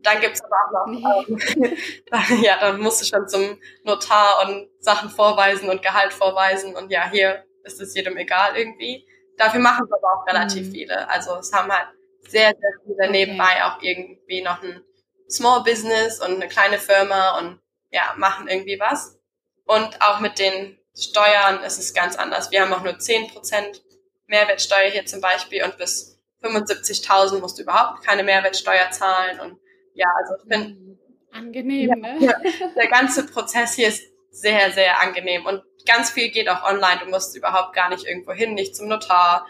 [0.03, 1.77] Dann gibt's aber auch noch, nee.
[2.11, 6.91] ähm, ja, dann musst du schon zum Notar und Sachen vorweisen und Gehalt vorweisen und
[6.91, 9.07] ja, hier ist es jedem egal irgendwie.
[9.37, 10.71] Dafür machen es aber auch relativ mhm.
[10.71, 11.09] viele.
[11.09, 11.87] Also es haben halt
[12.27, 13.11] sehr, sehr viele okay.
[13.11, 14.83] nebenbei auch irgendwie noch ein
[15.31, 17.59] Small Business und eine kleine Firma und
[17.91, 19.17] ja, machen irgendwie was.
[19.65, 22.51] Und auch mit den Steuern ist es ganz anders.
[22.51, 23.81] Wir haben auch nur 10%
[24.27, 29.59] Mehrwertsteuer hier zum Beispiel und bis 75.000 musst du überhaupt keine Mehrwertsteuer zahlen und
[29.93, 30.69] ja, also ich finde.
[30.69, 30.97] Mhm.
[31.33, 32.17] Angenehm, ja, ne?
[32.19, 32.33] Ja,
[32.75, 37.01] der ganze Prozess hier ist sehr, sehr angenehm und ganz viel geht auch online.
[37.03, 39.47] Du musst überhaupt gar nicht irgendwo hin, nicht zum Notar,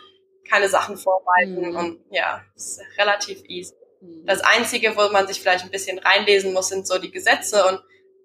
[0.48, 1.76] keine Sachen vorweisen mhm.
[1.76, 3.74] und ja, ist relativ easy.
[4.26, 7.82] Das Einzige, wo man sich vielleicht ein bisschen reinlesen muss, sind so die Gesetze und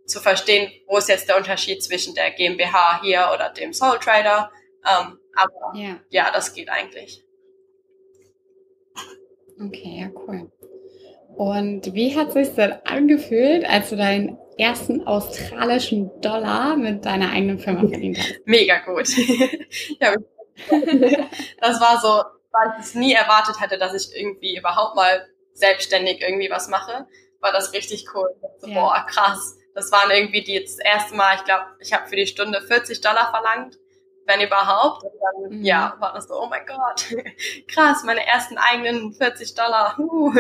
[0.07, 4.51] zu verstehen, wo ist jetzt der Unterschied zwischen der GmbH hier oder dem Soul Trader.
[4.85, 6.01] Ähm, aber ja.
[6.11, 7.25] ja, das geht eigentlich.
[9.61, 10.51] Okay, ja, cool.
[11.37, 17.59] Und wie hat sich denn angefühlt, als du deinen ersten australischen Dollar mit deiner eigenen
[17.59, 18.35] Firma verdient hast?
[18.47, 19.09] Mega gut.
[21.61, 26.21] das war so, weil ich es nie erwartet hätte, dass ich irgendwie überhaupt mal selbstständig
[26.21, 27.07] irgendwie was mache,
[27.41, 28.29] war das richtig cool.
[28.59, 28.75] So, ja.
[28.75, 29.57] Boah, krass.
[29.75, 33.01] Das waren irgendwie die das erste Mal, ich glaube, ich habe für die Stunde 40
[33.01, 33.77] Dollar verlangt,
[34.27, 35.03] wenn überhaupt.
[35.03, 35.65] Und dann, mhm.
[35.65, 37.05] ja, war das so, oh mein Gott,
[37.69, 39.97] krass, meine ersten eigenen 40 Dollar.
[39.99, 40.33] Uh.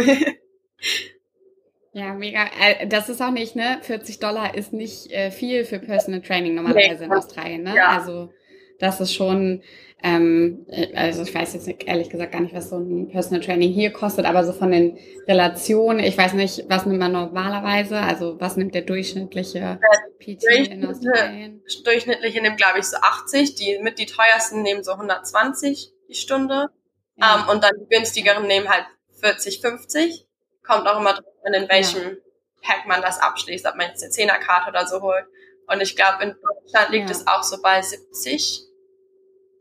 [1.92, 2.44] Ja, mega.
[2.60, 3.78] Äh, das ist auch nicht, ne?
[3.80, 7.04] 40 Dollar ist nicht äh, viel für Personal Training normalerweise nee.
[7.06, 7.74] in Australien, ne?
[7.74, 7.96] Ja.
[7.96, 8.34] Also
[8.78, 9.62] das ist schon,
[10.02, 13.92] ähm, also ich weiß jetzt ehrlich gesagt gar nicht, was so ein Personal Training hier
[13.92, 18.56] kostet, aber so von den Relationen, ich weiß nicht, was nimmt man normalerweise, also was
[18.56, 19.80] nimmt der durchschnittliche
[20.18, 21.62] PT in Australien?
[21.84, 26.68] Durchschnittliche nimmt, glaube ich, so 80, die mit die teuersten nehmen so 120 die Stunde
[27.16, 27.40] ja.
[27.42, 28.86] ähm, und dann die günstigeren nehmen halt
[29.20, 30.26] 40, 50.
[30.62, 32.16] Kommt auch immer drauf an, in welchem ja.
[32.62, 35.24] Pack man das abschließt, ob man jetzt eine Zehnerkarte oder so holt.
[35.68, 37.16] Und ich glaube, in Deutschland liegt ja.
[37.16, 38.66] es auch so bei 70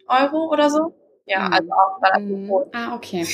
[0.08, 0.94] Euro oder so.
[1.26, 1.54] Ja, mhm.
[1.54, 2.50] also auch relativ mhm.
[2.50, 2.68] hoch.
[2.74, 3.26] Ah, okay.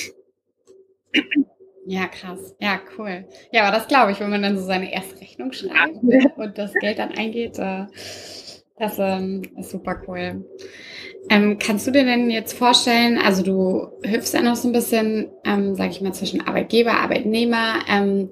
[1.85, 2.55] Ja, krass.
[2.59, 3.25] Ja, cool.
[3.51, 6.29] Ja, aber das glaube ich, wenn man dann so seine erste Rechnung schreibt ja.
[6.35, 7.85] und das Geld dann eingeht, äh,
[8.77, 10.45] das ähm, ist super cool.
[11.29, 15.31] Ähm, kannst du dir denn jetzt vorstellen, also du hüpfst ja noch so ein bisschen,
[15.43, 17.79] ähm, sag ich mal, zwischen Arbeitgeber, Arbeitnehmer.
[17.87, 18.29] Ähm,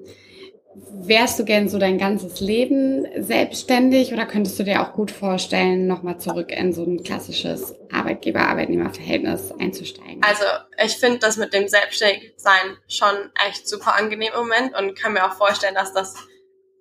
[0.74, 5.86] wärst du gern so dein ganzes Leben selbstständig oder könntest du dir auch gut vorstellen,
[5.86, 10.22] nochmal zurück in so ein klassisches Arbeitgeber-Arbeitnehmer-Verhältnis einzusteigen?
[10.22, 10.44] Also
[10.82, 15.26] ich finde das mit dem Selbstständigsein schon echt super angenehm im Moment und kann mir
[15.26, 16.14] auch vorstellen, dass das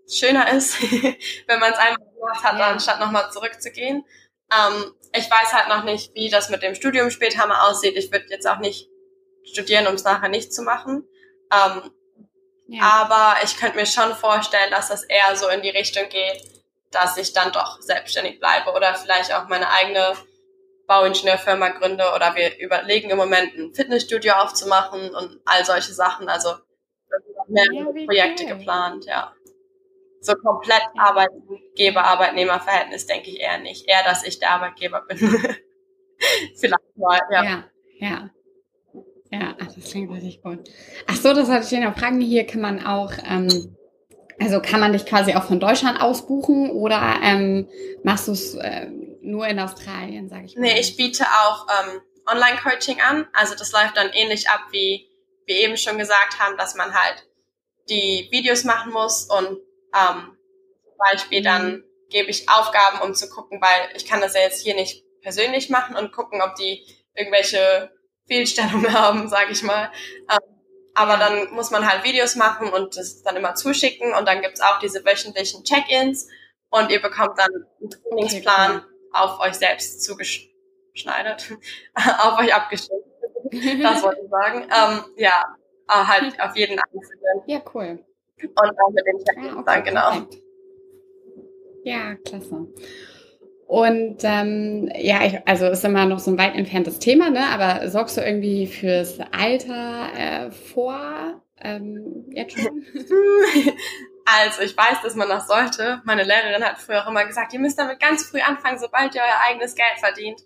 [0.07, 0.81] schöner ist,
[1.47, 2.67] wenn man es einmal gemacht hat, ja.
[2.67, 4.05] anstatt nochmal zurückzugehen.
[4.51, 7.95] Ähm, ich weiß halt noch nicht, wie das mit dem Studium später mal aussieht.
[7.95, 8.87] Ich würde jetzt auch nicht
[9.43, 11.07] studieren, um es nachher nicht zu machen.
[11.51, 11.91] Ähm,
[12.69, 12.83] ja.
[12.83, 16.41] Aber ich könnte mir schon vorstellen, dass das eher so in die Richtung geht,
[16.91, 20.13] dass ich dann doch selbstständig bleibe oder vielleicht auch meine eigene
[20.87, 26.29] Bauingenieurfirma gründe oder wir überlegen im Moment ein Fitnessstudio aufzumachen und all solche Sachen.
[26.29, 26.55] Also
[27.47, 28.57] mehr ja, Projekte cool.
[28.57, 29.33] geplant, ja.
[30.21, 33.87] So komplett Arbeitgeber-Arbeitnehmer-Verhältnis denke ich eher nicht.
[33.87, 35.17] Eher, dass ich der Arbeitgeber bin.
[36.59, 37.43] vielleicht mal, ja.
[37.43, 37.63] Ja,
[37.99, 38.29] ja.
[39.31, 40.69] Ja, das klingt richtig gut.
[41.07, 42.19] Ach so, das hatte ich ja noch fragen.
[42.19, 43.75] Hier kann man auch, ähm,
[44.39, 47.67] also kann man dich quasi auch von Deutschland aus buchen oder ähm,
[48.03, 48.87] machst du es äh,
[49.21, 50.61] nur in Australien, sage ich mal?
[50.63, 53.27] Nee, ich biete auch ähm, Online-Coaching an.
[53.33, 55.07] Also das läuft dann ähnlich ab, wie
[55.45, 57.25] wir eben schon gesagt haben, dass man halt
[57.89, 59.59] die Videos machen muss und
[59.95, 60.37] ähm,
[60.83, 61.83] zum Beispiel dann mhm.
[62.09, 65.69] gebe ich Aufgaben, um zu gucken, weil ich kann das ja jetzt hier nicht persönlich
[65.69, 67.91] machen und gucken, ob die irgendwelche
[68.29, 69.91] Fehlstellungen haben, sage ich mal.
[70.29, 70.55] Ähm,
[70.93, 74.61] aber dann muss man halt Videos machen und das dann immer zuschicken und dann gibt's
[74.61, 76.27] auch diese wöchentlichen Check-ins
[76.69, 81.53] und ihr bekommt dann einen Trainingsplan okay, auf euch selbst zugeschneidert,
[81.95, 83.03] auf euch abgestimmt.
[83.51, 84.67] das wollte ich sagen.
[84.71, 85.45] Ähm, ja,
[85.87, 87.43] halt auf jeden Einzelnen.
[87.47, 88.03] Ja, cool.
[88.41, 90.09] Und dann mit den Check-ins ah, okay, dann, genau.
[90.11, 90.43] Perfekt.
[91.83, 92.67] Ja, klasse.
[93.69, 97.45] Und ähm, ja, ich, also ist immer noch so ein weit entferntes Thema, ne?
[97.53, 101.39] Aber sorgst du irgendwie fürs Alter äh, vor?
[101.61, 102.83] Ähm, jetzt schon?
[104.31, 106.03] Also ich weiß, dass man das sollte.
[106.05, 109.21] Meine Lehrerin hat früher auch immer gesagt, ihr müsst damit ganz früh anfangen, sobald ihr
[109.21, 110.39] euer eigenes Geld verdient.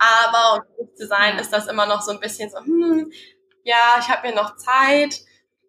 [0.00, 1.40] Aber um gut zu sein, ja.
[1.40, 3.12] ist das immer noch so ein bisschen so, hm,
[3.62, 5.20] ja, ich habe mir noch Zeit.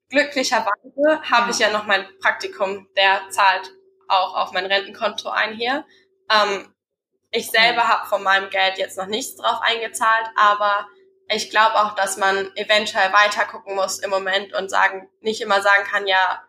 [0.09, 1.49] Glücklicherweise habe ja.
[1.51, 3.71] ich ja noch mein Praktikum, der zahlt
[4.07, 5.85] auch auf mein Rentenkonto ein hier.
[6.31, 6.73] Ähm,
[7.31, 10.87] ich selber habe von meinem Geld jetzt noch nichts drauf eingezahlt, aber
[11.27, 15.61] ich glaube auch, dass man eventuell weiter gucken muss im Moment und sagen, nicht immer
[15.61, 16.43] sagen kann, ja,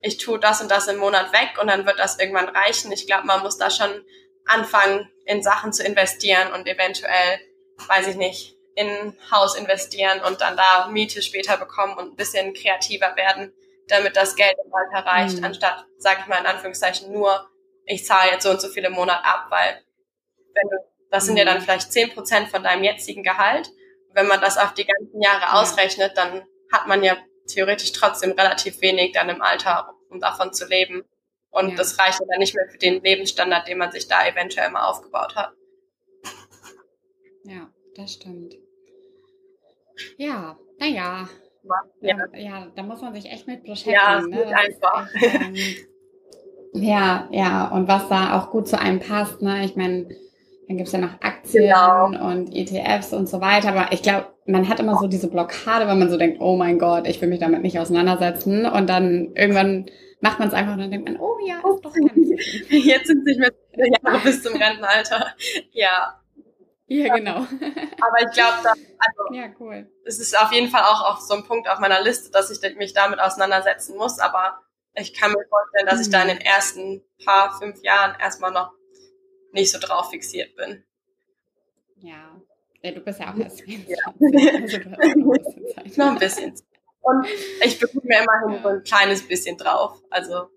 [0.00, 2.92] ich tue das und das im Monat weg und dann wird das irgendwann reichen.
[2.92, 4.04] Ich glaube, man muss da schon
[4.44, 7.40] anfangen, in Sachen zu investieren und eventuell,
[7.88, 12.54] weiß ich nicht, in Haus investieren und dann da Miete später bekommen und ein bisschen
[12.54, 13.54] kreativer werden,
[13.86, 15.44] damit das Geld im Alter reicht, mhm.
[15.44, 17.48] anstatt, sage ich mal in Anführungszeichen, nur,
[17.86, 19.83] ich zahle jetzt so und so viele Monate ab, weil
[20.54, 20.76] wenn du,
[21.10, 21.62] das sind ja dann mhm.
[21.62, 23.70] vielleicht zehn Prozent von deinem jetzigen Gehalt.
[24.12, 28.80] Wenn man das auf die ganzen Jahre ausrechnet, dann hat man ja theoretisch trotzdem relativ
[28.80, 31.04] wenig dann im Alter, um davon zu leben.
[31.50, 31.76] Und ja.
[31.76, 35.36] das reicht dann nicht mehr für den Lebensstandard, den man sich da eventuell mal aufgebaut
[35.36, 35.52] hat.
[37.44, 38.54] Ja, das stimmt.
[40.16, 41.28] Ja, naja.
[41.62, 41.82] Ja.
[42.00, 43.94] ja, ja da muss man sich echt mit beschäftigen.
[43.94, 44.56] Ja, ne?
[44.56, 45.08] einfach.
[45.14, 45.56] Echt, ähm,
[46.76, 49.64] Ja, ja, und was da auch gut zu einem passt, ne?
[49.64, 50.08] Ich meine,
[50.68, 52.06] dann gibt's ja noch Aktien Genau.
[52.06, 53.68] und ETFs und so weiter.
[53.68, 56.78] Aber ich glaube, man hat immer so diese Blockade, wenn man so denkt, oh mein
[56.78, 58.66] Gott, ich will mich damit nicht auseinandersetzen.
[58.66, 59.86] Und dann irgendwann
[60.20, 62.10] macht man es einfach und dann denkt man, oh ja, ist doch schlimm.
[62.68, 65.26] Jetzt sind es nicht mehr viele Jahre bis zum Rentenalter.
[65.72, 66.20] Ja,
[66.86, 67.36] Ja, genau.
[67.36, 69.86] aber ich glaube, also, Ja, cool.
[70.06, 72.76] es ist auf jeden Fall auch auf so ein Punkt auf meiner Liste, dass ich
[72.76, 74.18] mich damit auseinandersetzen muss.
[74.18, 74.58] Aber
[74.94, 78.70] ich kann mir vorstellen, dass ich da in den ersten paar, fünf Jahren erstmal noch
[79.54, 80.84] nicht so drauf fixiert bin.
[81.98, 82.40] Ja.
[82.82, 83.88] ja du bist ja auch erst 22.
[83.88, 83.96] Ja.
[84.60, 84.78] Also.
[85.96, 86.54] Noch ein bisschen.
[87.00, 87.26] Und
[87.64, 90.02] ich bekomme mir immerhin so ein kleines bisschen drauf.
[90.10, 90.48] Also,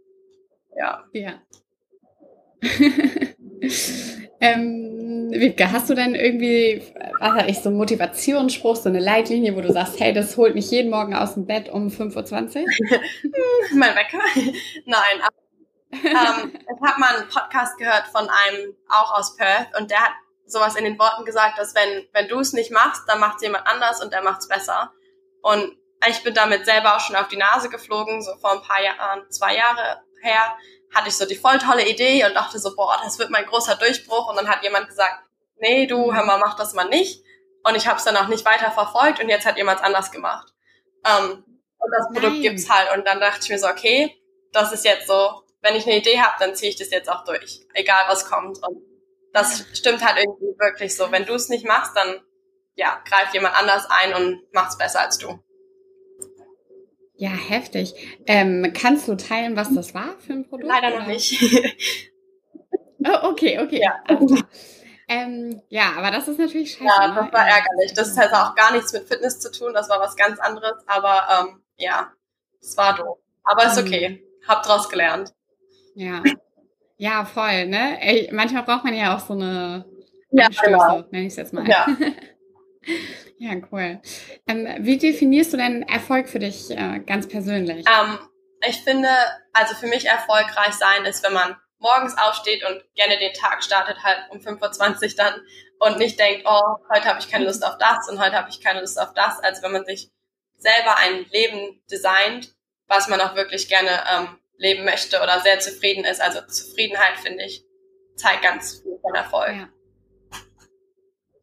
[0.76, 1.04] ja.
[1.14, 1.42] Ja.
[4.40, 6.82] ähm, Wiebke, hast du denn irgendwie,
[7.20, 10.56] was weiß ich, so einen Motivationsspruch, so eine Leitlinie, wo du sagst, hey, das holt
[10.56, 12.66] mich jeden Morgen aus dem Bett um 5.20 Uhr?
[13.76, 14.20] Mein Wecker?
[14.86, 15.22] Nein.
[15.22, 15.36] Aber,
[15.92, 20.14] ähm, ich habe mal einen Podcast gehört von einem auch aus Perth und der hat
[20.46, 23.44] sowas in den Worten gesagt, dass wenn, wenn du es nicht machst, dann macht es
[23.44, 24.92] jemand anders und der macht es besser.
[25.42, 28.82] Und ich bin damit selber auch schon auf die Nase geflogen, so vor ein paar
[28.82, 30.58] Jahren, zwei Jahre her,
[30.94, 33.76] hatte ich so die voll tolle Idee und dachte so, boah, das wird mein großer
[33.76, 34.30] Durchbruch.
[34.30, 35.24] Und dann hat jemand gesagt,
[35.60, 37.24] nee, du, hör mal, mach das mal nicht.
[37.64, 40.54] Und ich habe es dann auch nicht weiter verfolgt und jetzt hat jemand anders gemacht.
[41.06, 41.44] Ähm,
[41.80, 42.42] und das Produkt Nein.
[42.42, 42.98] gibt's halt.
[42.98, 44.16] Und dann dachte ich mir so, okay,
[44.54, 47.24] das ist jetzt so, wenn ich eine Idee habe, dann ziehe ich das jetzt auch
[47.24, 48.60] durch, egal was kommt.
[48.64, 48.82] Und
[49.34, 51.12] das stimmt halt irgendwie wirklich so.
[51.12, 52.22] Wenn du es nicht machst, dann
[52.76, 55.40] ja, greift jemand anders ein und macht's besser als du.
[57.16, 57.96] Ja, heftig.
[58.28, 60.70] Ähm, kannst du teilen, was das war für ein Produkt?
[60.70, 61.42] Leider noch nicht.
[63.06, 63.80] Oh, okay, okay.
[63.80, 64.04] Ja.
[65.08, 66.84] Ähm, ja, aber das ist natürlich scheiße.
[66.84, 67.16] ja, ne?
[67.16, 67.94] das war ärgerlich.
[67.94, 71.48] Das hat auch gar nichts mit Fitness zu tun, das war was ganz anderes, aber
[71.48, 72.12] ähm, ja,
[72.60, 73.20] es war doof.
[73.44, 74.24] Aber ist okay.
[74.48, 75.34] Hab draus gelernt.
[75.98, 76.22] Ja.
[76.98, 78.00] Ja, voll, ne?
[78.02, 79.86] Ey, manchmal braucht man ja auch so eine
[80.32, 81.04] Ja, Anstöße, genau.
[81.12, 81.68] nenne ich es jetzt mal.
[81.68, 81.88] Ja.
[83.38, 84.00] ja, cool.
[84.48, 87.86] Ähm, wie definierst du denn Erfolg für dich äh, ganz persönlich?
[87.88, 88.20] Ähm,
[88.68, 89.10] ich finde,
[89.54, 94.04] also für mich erfolgreich sein ist, wenn man morgens aufsteht und gerne den Tag startet,
[94.04, 95.42] halt um 5.20 Uhr dann
[95.80, 98.62] und nicht denkt, oh, heute habe ich keine Lust auf das und heute habe ich
[98.62, 99.40] keine Lust auf das.
[99.40, 100.12] Also wenn man sich
[100.58, 102.56] selber ein Leben designt,
[102.88, 106.22] was man auch wirklich gerne ähm, leben möchte oder sehr zufrieden ist.
[106.22, 107.64] Also Zufriedenheit, finde ich,
[108.16, 109.56] zeigt ganz viel von Erfolg.
[109.56, 109.70] Ja.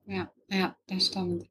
[0.06, 1.46] Ja, ja, das stimmt.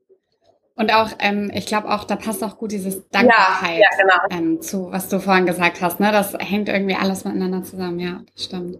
[0.75, 4.15] Und auch, ähm, ich glaube auch, da passt auch gut dieses Dankbarkeit ja, genau.
[4.31, 5.99] ähm, zu, was du vorhin gesagt hast.
[5.99, 6.11] Ne?
[6.11, 7.99] Das hängt irgendwie alles miteinander zusammen.
[7.99, 8.79] Ja, das stimmt.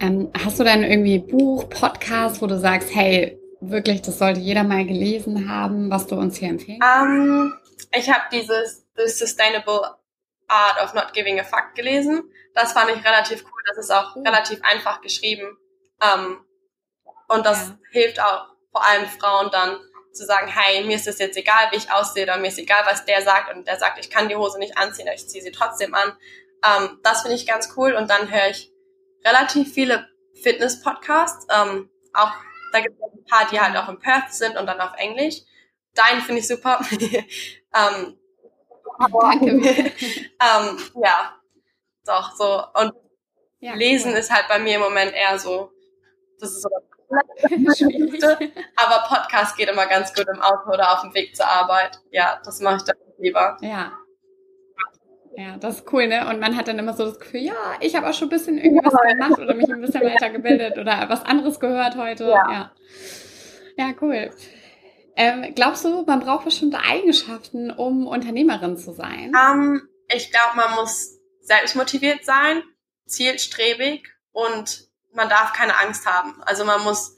[0.00, 4.64] Ähm, hast du denn irgendwie Buch, Podcast, wo du sagst, hey, wirklich, das sollte jeder
[4.64, 6.80] mal gelesen haben, was du uns hier empfehlen?
[6.82, 7.54] Ähm,
[7.96, 9.82] ich habe dieses The Sustainable
[10.48, 12.30] Art of Not Giving a Fuck gelesen.
[12.54, 13.62] Das fand ich relativ cool.
[13.66, 14.22] Das ist auch Oh.
[14.22, 15.56] relativ einfach geschrieben.
[16.02, 16.44] Ähm,
[17.28, 17.78] und das Ja.
[17.90, 19.78] hilft auch vor allem Frauen dann
[20.12, 22.82] zu sagen, hey, mir ist es jetzt egal, wie ich aussehe, oder mir ist egal,
[22.86, 23.52] was der sagt.
[23.54, 26.16] Und der sagt, ich kann die Hose nicht anziehen, aber ich ziehe sie trotzdem an.
[26.64, 27.94] Ähm, das finde ich ganz cool.
[27.94, 28.70] Und dann höre ich
[29.24, 30.08] relativ viele
[30.42, 31.46] Fitness-Podcasts.
[31.52, 32.30] Ähm, auch
[32.72, 35.40] da gibt es ein paar, die halt auch in Perth sind und dann auf Englisch.
[35.94, 36.80] Deinen finde ich super.
[37.74, 38.18] ähm,
[39.20, 39.48] Danke.
[39.60, 41.36] ähm, ja,
[42.04, 42.62] doch, so.
[42.80, 42.92] Und
[43.60, 44.18] Ja, Lesen cool.
[44.18, 45.70] ist halt bei mir im Moment eher so,
[46.38, 46.84] das ist so das.
[48.76, 52.00] Aber Podcast geht immer ganz gut im Auto oder auf dem Weg zur Arbeit.
[52.10, 53.56] Ja, das mache ich dann lieber.
[53.60, 53.92] Ja.
[55.36, 56.28] Ja, das ist cool, ne?
[56.28, 58.56] Und man hat dann immer so das Gefühl, ja, ich habe auch schon ein bisschen
[58.56, 62.28] irgendwie was gemacht oder mich ein bisschen weitergebildet oder was anderes gehört heute.
[62.28, 62.44] Ja.
[62.50, 62.72] Ja,
[63.76, 63.94] ja.
[64.00, 64.30] cool.
[65.16, 69.32] Ähm, glaubst du, man braucht bestimmte Eigenschaften, um Unternehmerin zu sein?
[69.34, 72.62] Ähm, ich glaube, man muss selbstmotiviert sein,
[73.06, 76.42] zielstrebig und man darf keine Angst haben.
[76.44, 77.16] Also man muss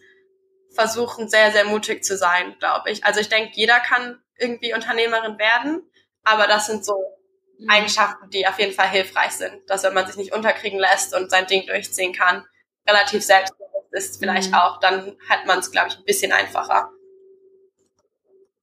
[0.74, 3.04] versuchen, sehr, sehr mutig zu sein, glaube ich.
[3.04, 5.82] Also ich denke, jeder kann irgendwie Unternehmerin werden,
[6.22, 7.16] aber das sind so
[7.58, 7.70] Mhm.
[7.70, 9.62] Eigenschaften, die auf jeden Fall hilfreich sind.
[9.68, 12.44] Dass wenn man sich nicht unterkriegen lässt und sein Ding durchziehen kann,
[12.86, 14.56] relativ selbstbewusst ist vielleicht Mhm.
[14.56, 16.90] auch, dann hat man es, glaube ich, ein bisschen einfacher.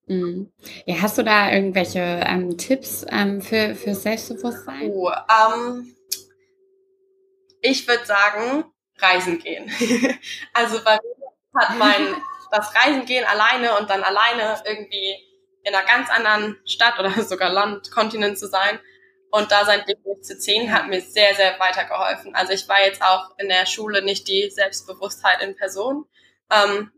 [0.05, 0.51] Mhm.
[0.85, 4.89] Ja, hast du da irgendwelche ähm, Tipps ähm, für, für Selbstbewusstsein?
[4.89, 5.95] Uh, ähm,
[7.62, 8.65] ich würde sagen,
[8.99, 9.71] reisen gehen.
[10.54, 12.15] also bei mir hat mein,
[12.51, 15.15] das Reisen gehen alleine und dann alleine irgendwie
[15.63, 18.79] in einer ganz anderen Stadt oder sogar Land, Kontinent zu sein
[19.31, 22.35] und da sein Ding durchzuziehen, hat mir sehr, sehr weitergeholfen.
[22.35, 26.06] Also ich war jetzt auch in der Schule nicht die Selbstbewusstheit in Person.
[26.51, 26.91] Ähm,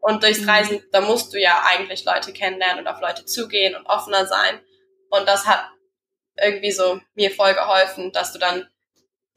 [0.00, 0.48] und durchs Mhm.
[0.48, 4.60] Reisen, da musst du ja eigentlich Leute kennenlernen und auf Leute zugehen und offener sein.
[5.10, 5.64] Und das hat
[6.38, 8.68] irgendwie so mir voll geholfen, dass du dann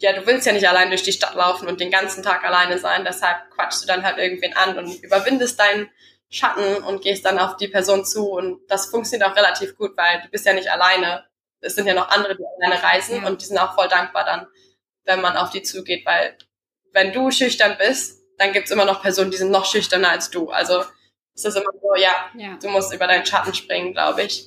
[0.03, 2.77] ja, du willst ja nicht allein durch die Stadt laufen und den ganzen Tag alleine
[2.77, 5.89] sein, deshalb quatschst du dann halt irgendwen an und überwindest deinen
[6.29, 10.21] Schatten und gehst dann auf die Person zu und das funktioniert auch relativ gut, weil
[10.21, 11.25] du bist ja nicht alleine.
[11.61, 13.27] Es sind ja noch andere, die alleine reisen ja.
[13.27, 14.47] und die sind auch voll dankbar dann,
[15.05, 16.37] wenn man auf die zugeht, weil
[16.91, 20.49] wenn du schüchtern bist, dann gibt's immer noch Personen, die sind noch schüchterner als du.
[20.49, 20.83] Also
[21.35, 22.57] es ist immer so, ja, ja.
[22.61, 24.45] du musst über deinen Schatten springen, glaube ich.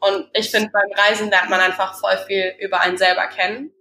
[0.00, 3.72] Und ich finde, beim Reisen lernt man einfach voll viel über einen selber kennen.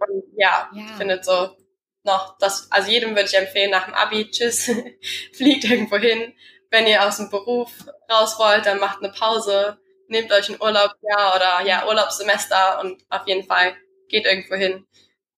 [0.00, 0.84] Und ja, ja.
[0.86, 1.56] ich finde so
[2.04, 4.70] noch, das, also jedem würde ich empfehlen, nach dem Abi, tschüss,
[5.34, 6.34] fliegt irgendwo hin.
[6.70, 7.70] Wenn ihr aus dem Beruf
[8.10, 13.26] raus wollt, dann macht eine Pause, nehmt euch ein Urlaubsjahr oder ja, Urlaubssemester und auf
[13.26, 13.76] jeden Fall
[14.08, 14.86] geht irgendwo hin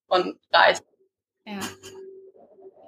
[0.06, 0.84] und reist.
[1.44, 1.60] Ja.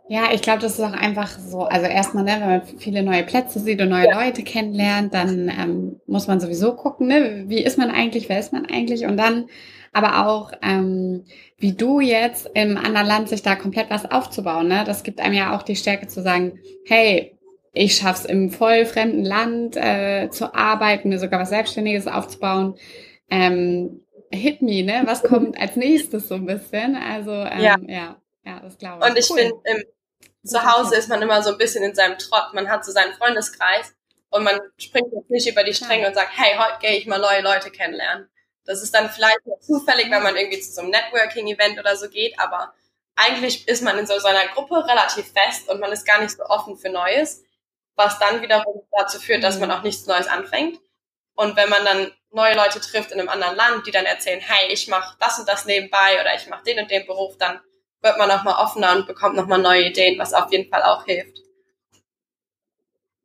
[0.08, 1.62] Ja, ich glaube, das ist auch einfach so.
[1.62, 4.24] Also erstmal, ne, wenn man viele neue Plätze sieht und neue ja.
[4.24, 8.52] Leute kennenlernt, dann ähm, muss man sowieso gucken, ne, wie ist man eigentlich, wer ist
[8.52, 9.06] man eigentlich?
[9.06, 9.46] Und dann
[9.92, 11.24] aber auch, ähm,
[11.58, 14.68] wie du jetzt im anderen Land sich da komplett was aufzubauen.
[14.68, 14.84] Ne?
[14.86, 17.38] Das gibt einem ja auch die Stärke zu sagen, hey,
[17.74, 22.74] ich schaff's im voll fremden Land äh, zu arbeiten, mir sogar was Selbstständiges aufzubauen.
[23.30, 24.00] Ähm,
[24.30, 25.02] hit me, ne?
[25.04, 26.96] Was kommt als nächstes so ein bisschen?
[26.96, 27.76] Also ähm, ja.
[27.86, 29.10] ja, ja, das glaube ich.
[29.10, 29.38] Und ich cool.
[29.64, 29.86] finde,
[30.44, 32.52] zu Hause ist man immer so ein bisschen in seinem Trott.
[32.52, 33.94] Man hat so seinen Freundeskreis
[34.30, 36.08] und man springt jetzt nicht über die Stränge ja.
[36.08, 38.28] und sagt, hey, heute gehe ich mal neue Leute kennenlernen.
[38.64, 42.38] Das ist dann vielleicht zufällig, wenn man irgendwie zu so einem Networking-Event oder so geht,
[42.38, 42.72] aber
[43.16, 46.44] eigentlich ist man in so seiner Gruppe relativ fest und man ist gar nicht so
[46.44, 47.44] offen für Neues,
[47.96, 50.80] was dann wiederum dazu führt, dass man auch nichts Neues anfängt.
[51.34, 54.72] Und wenn man dann neue Leute trifft in einem anderen Land, die dann erzählen, hey,
[54.72, 57.60] ich mache das und das nebenbei oder ich mache den und den Beruf, dann
[58.02, 60.82] wird man auch mal offener und bekommt noch mal neue Ideen, was auf jeden Fall
[60.82, 61.38] auch hilft.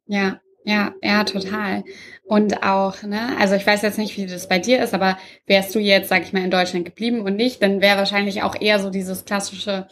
[0.05, 1.83] Ja, ja, ja, total.
[2.25, 5.73] Und auch, ne, also ich weiß jetzt nicht, wie das bei dir ist, aber wärst
[5.73, 8.79] du jetzt, sag ich mal, in Deutschland geblieben und nicht, dann wäre wahrscheinlich auch eher
[8.79, 9.87] so dieses klassische,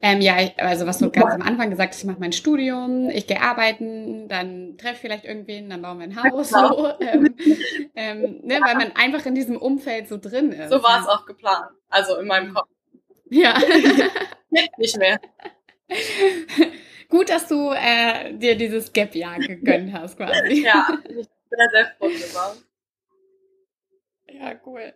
[0.00, 3.26] ähm, ja, also was du ganz am Anfang gesagt hast, ich mache mein Studium, ich
[3.26, 7.34] gehe arbeiten, dann treffe vielleicht irgendwen, dann bauen wir ein Haus, so, ähm,
[7.96, 10.70] ähm, ne, weil man einfach in diesem Umfeld so drin ist.
[10.70, 12.68] So war es auch geplant, also in meinem Kopf.
[13.30, 13.58] Ja.
[14.76, 15.20] nicht mehr.
[17.08, 20.62] Gut, dass du äh, dir dieses Gap-Jahr gegönnt hast, quasi.
[20.62, 22.56] ja, ich bin sehr, sehr froh drüber.
[24.28, 24.94] Ja, cool.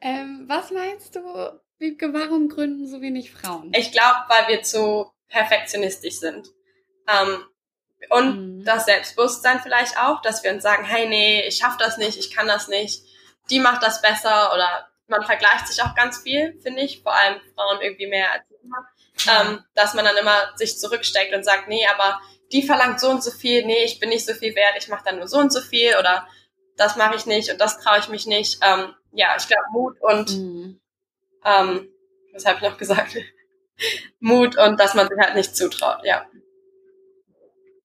[0.00, 1.20] Ähm, was meinst du,
[1.78, 3.72] Wiebke, warum gründen so wenig Frauen?
[3.74, 6.48] Ich glaube, weil wir zu perfektionistisch sind.
[7.08, 7.44] Ähm,
[8.10, 8.64] und mhm.
[8.64, 12.30] das Selbstbewusstsein vielleicht auch, dass wir uns sagen, hey, nee, ich schaffe das nicht, ich
[12.34, 13.02] kann das nicht,
[13.50, 17.40] die macht das besser oder man vergleicht sich auch ganz viel, finde ich, vor allem
[17.54, 18.86] Frauen irgendwie mehr als Männer,
[19.50, 22.20] ähm, dass man dann immer sich zurücksteckt und sagt, nee, aber
[22.52, 25.04] die verlangt so und so viel, nee, ich bin nicht so viel wert, ich mache
[25.04, 26.26] dann nur so und so viel oder
[26.76, 28.60] das mache ich nicht und das traue ich mich nicht.
[28.62, 30.80] Ähm, ja, ich glaube Mut und mhm.
[31.44, 31.88] ähm,
[32.32, 33.16] was habe ich noch gesagt?
[34.20, 36.26] Mut und dass man sich halt nicht zutraut, ja.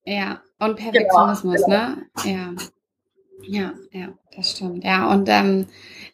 [0.04, 1.96] Ja, und genau, Perfektionismus, genau, genau.
[1.96, 2.10] ne?
[2.24, 2.54] Ja.
[3.46, 4.84] Ja, ja, das stimmt.
[4.84, 5.66] Ja, und ähm,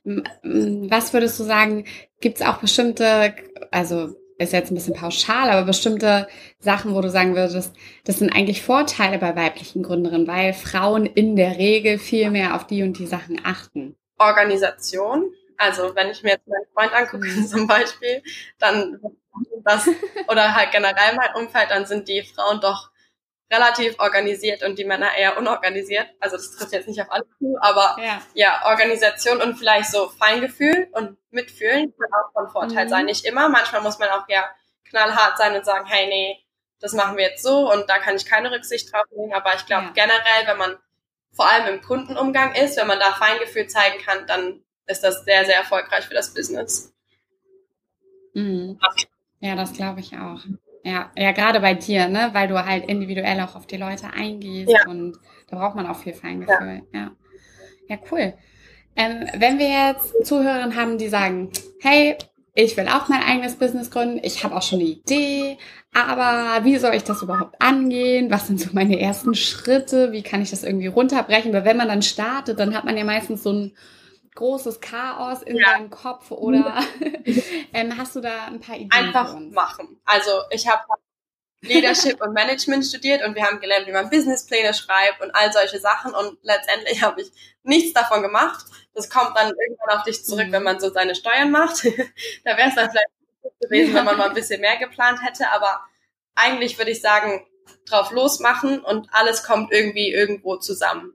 [0.05, 1.85] was würdest du sagen,
[2.21, 3.35] gibt es auch bestimmte,
[3.71, 6.27] also ist jetzt ein bisschen pauschal, aber bestimmte
[6.59, 7.75] Sachen, wo du sagen würdest,
[8.05, 12.67] das sind eigentlich Vorteile bei weiblichen Gründerinnen, weil Frauen in der Regel viel mehr auf
[12.67, 13.97] die und die Sachen achten.
[14.19, 15.33] Organisation.
[15.59, 17.47] Also wenn ich mir jetzt meinen Freund angucke mhm.
[17.47, 18.23] zum Beispiel,
[18.59, 18.99] dann
[19.63, 19.89] das
[20.29, 22.90] oder halt generell mein Umfeld, dann sind die Frauen doch
[23.51, 26.07] relativ organisiert und die Männer eher unorganisiert.
[26.21, 30.09] Also das trifft jetzt nicht auf alle zu, aber ja, ja Organisation und vielleicht so
[30.09, 32.91] Feingefühl und Mitfühlen kann auch von Vorteil mhm.
[32.91, 33.05] sein.
[33.07, 33.49] Nicht immer.
[33.49, 34.49] Manchmal muss man auch ja
[34.85, 36.39] knallhart sein und sagen, hey, nee,
[36.81, 39.33] das machen wir jetzt so und da kann ich keine Rücksicht drauf nehmen.
[39.33, 39.93] Aber ich glaube ja.
[39.95, 40.77] generell, wenn man
[41.33, 45.45] vor allem im Kundenumgang ist, wenn man da Feingefühl zeigen kann, dann ist das sehr,
[45.45, 46.93] sehr erfolgreich für das Business.
[48.35, 48.79] Mhm.
[49.41, 50.41] Ja, das glaube ich auch.
[50.83, 54.73] Ja, ja, gerade bei dir, ne, weil du halt individuell auch auf die Leute eingehst
[54.73, 54.89] ja.
[54.89, 55.19] und
[55.49, 56.83] da braucht man auch viel Feingefühl.
[56.93, 57.11] Ja, ja,
[57.89, 58.35] ja cool.
[58.97, 61.51] Ähm, wenn wir jetzt Zuhörerinnen haben, die sagen,
[61.81, 62.17] hey,
[62.55, 65.59] ich will auch mein eigenes Business gründen, ich habe auch schon eine Idee,
[65.93, 68.31] aber wie soll ich das überhaupt angehen?
[68.31, 70.13] Was sind so meine ersten Schritte?
[70.13, 71.53] Wie kann ich das irgendwie runterbrechen?
[71.53, 73.73] Weil wenn man dann startet, dann hat man ja meistens so ein
[74.41, 75.73] großes Chaos in ja.
[75.73, 76.83] deinem Kopf oder
[77.75, 78.91] ähm, hast du da ein paar Ideen?
[78.91, 80.01] Einfach machen.
[80.07, 80.83] Also ich habe
[81.61, 85.79] Leadership und Management studiert und wir haben gelernt, wie man Businesspläne schreibt und all solche
[85.79, 87.31] Sachen und letztendlich habe ich
[87.65, 88.65] nichts davon gemacht.
[88.95, 90.53] Das kommt dann irgendwann auf dich zurück, mhm.
[90.53, 91.85] wenn man so seine Steuern macht.
[92.45, 95.85] da wäre es dann vielleicht gewesen, wenn man mal ein bisschen mehr geplant hätte, aber
[96.35, 97.47] eigentlich würde ich sagen,
[97.85, 101.13] drauf losmachen und alles kommt irgendwie irgendwo zusammen.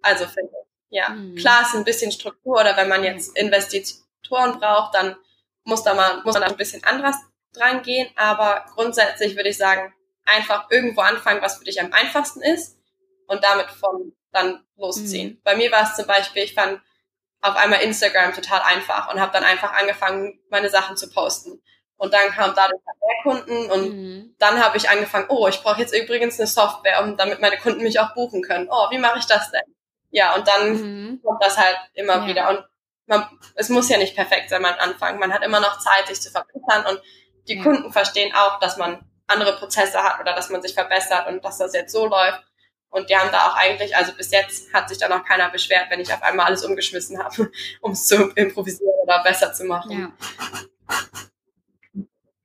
[0.00, 0.73] Also finde ich.
[0.94, 1.34] Ja, mhm.
[1.34, 5.16] klar ist ein bisschen Struktur oder wenn man jetzt Investitoren braucht, dann
[5.64, 7.16] muss da mal, muss man da ein bisschen anders
[7.52, 9.92] dran gehen, aber grundsätzlich würde ich sagen,
[10.24, 12.78] einfach irgendwo anfangen, was für dich am einfachsten ist
[13.26, 15.30] und damit von dann losziehen.
[15.30, 15.40] Mhm.
[15.42, 16.80] Bei mir war es zum Beispiel, ich fand
[17.40, 21.60] auf einmal Instagram total einfach und habe dann einfach angefangen, meine Sachen zu posten.
[21.96, 24.34] Und dann kam dadurch mehr Kunden und mhm.
[24.38, 27.82] dann habe ich angefangen, oh, ich brauche jetzt übrigens eine Software, um damit meine Kunden
[27.82, 28.68] mich auch buchen können.
[28.70, 29.73] Oh, wie mache ich das denn?
[30.14, 31.20] Ja, und dann mhm.
[31.24, 32.26] kommt das halt immer ja.
[32.26, 32.48] wieder.
[32.48, 32.64] Und
[33.06, 35.18] man, es muss ja nicht perfekt sein am Anfang.
[35.18, 37.02] Man hat immer noch Zeit, sich zu verbessern und
[37.48, 37.62] die ja.
[37.64, 41.58] Kunden verstehen auch, dass man andere Prozesse hat oder dass man sich verbessert und dass
[41.58, 42.44] das jetzt so läuft.
[42.90, 45.86] Und die haben da auch eigentlich, also bis jetzt hat sich da noch keiner beschwert,
[45.90, 47.50] wenn ich auf einmal alles umgeschmissen habe,
[47.80, 49.90] um es zu improvisieren oder besser zu machen.
[49.90, 50.12] Ja.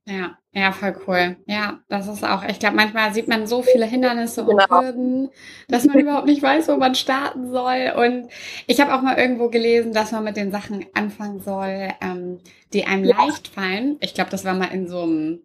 [0.09, 1.37] Ja, ja, voll cool.
[1.45, 4.81] Ja, das ist auch, ich glaube, manchmal sieht man so viele Hindernisse und genau.
[4.81, 5.29] Hürden,
[5.67, 7.93] dass man überhaupt nicht weiß, wo man starten soll.
[7.95, 8.29] Und
[8.65, 12.39] ich habe auch mal irgendwo gelesen, dass man mit den Sachen anfangen soll, ähm,
[12.73, 13.17] die einem ja.
[13.17, 13.97] leicht fallen.
[13.99, 15.41] Ich glaube, das war mal in so einem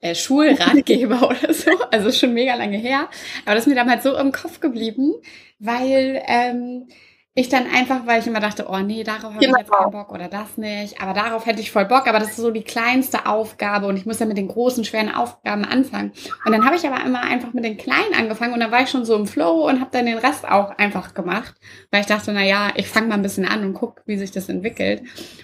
[0.00, 1.70] äh, Schulratgeber oder so.
[1.90, 3.08] Also schon mega lange her.
[3.46, 5.14] Aber das ist mir damals so im Kopf geblieben,
[5.58, 6.86] weil ähm,
[7.34, 9.56] ich dann einfach, weil ich immer dachte, oh nee, darauf habe genau.
[9.56, 12.30] ich jetzt keinen Bock oder das nicht, aber darauf hätte ich voll Bock, aber das
[12.30, 16.12] ist so die kleinste Aufgabe und ich muss ja mit den großen, schweren Aufgaben anfangen.
[16.44, 18.90] Und dann habe ich aber immer einfach mit den kleinen angefangen und dann war ich
[18.90, 21.54] schon so im Flow und habe dann den Rest auch einfach gemacht,
[21.90, 24.30] weil ich dachte, na ja, ich fange mal ein bisschen an und guck, wie sich
[24.30, 25.02] das entwickelt.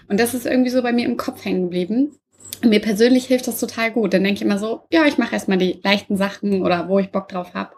[0.08, 2.18] Und das ist irgendwie so bei mir im Kopf hängen geblieben.
[2.62, 4.12] Und mir persönlich hilft das total gut.
[4.12, 7.12] Dann denke ich immer so, ja, ich mache erstmal die leichten Sachen oder wo ich
[7.12, 7.76] Bock drauf habe.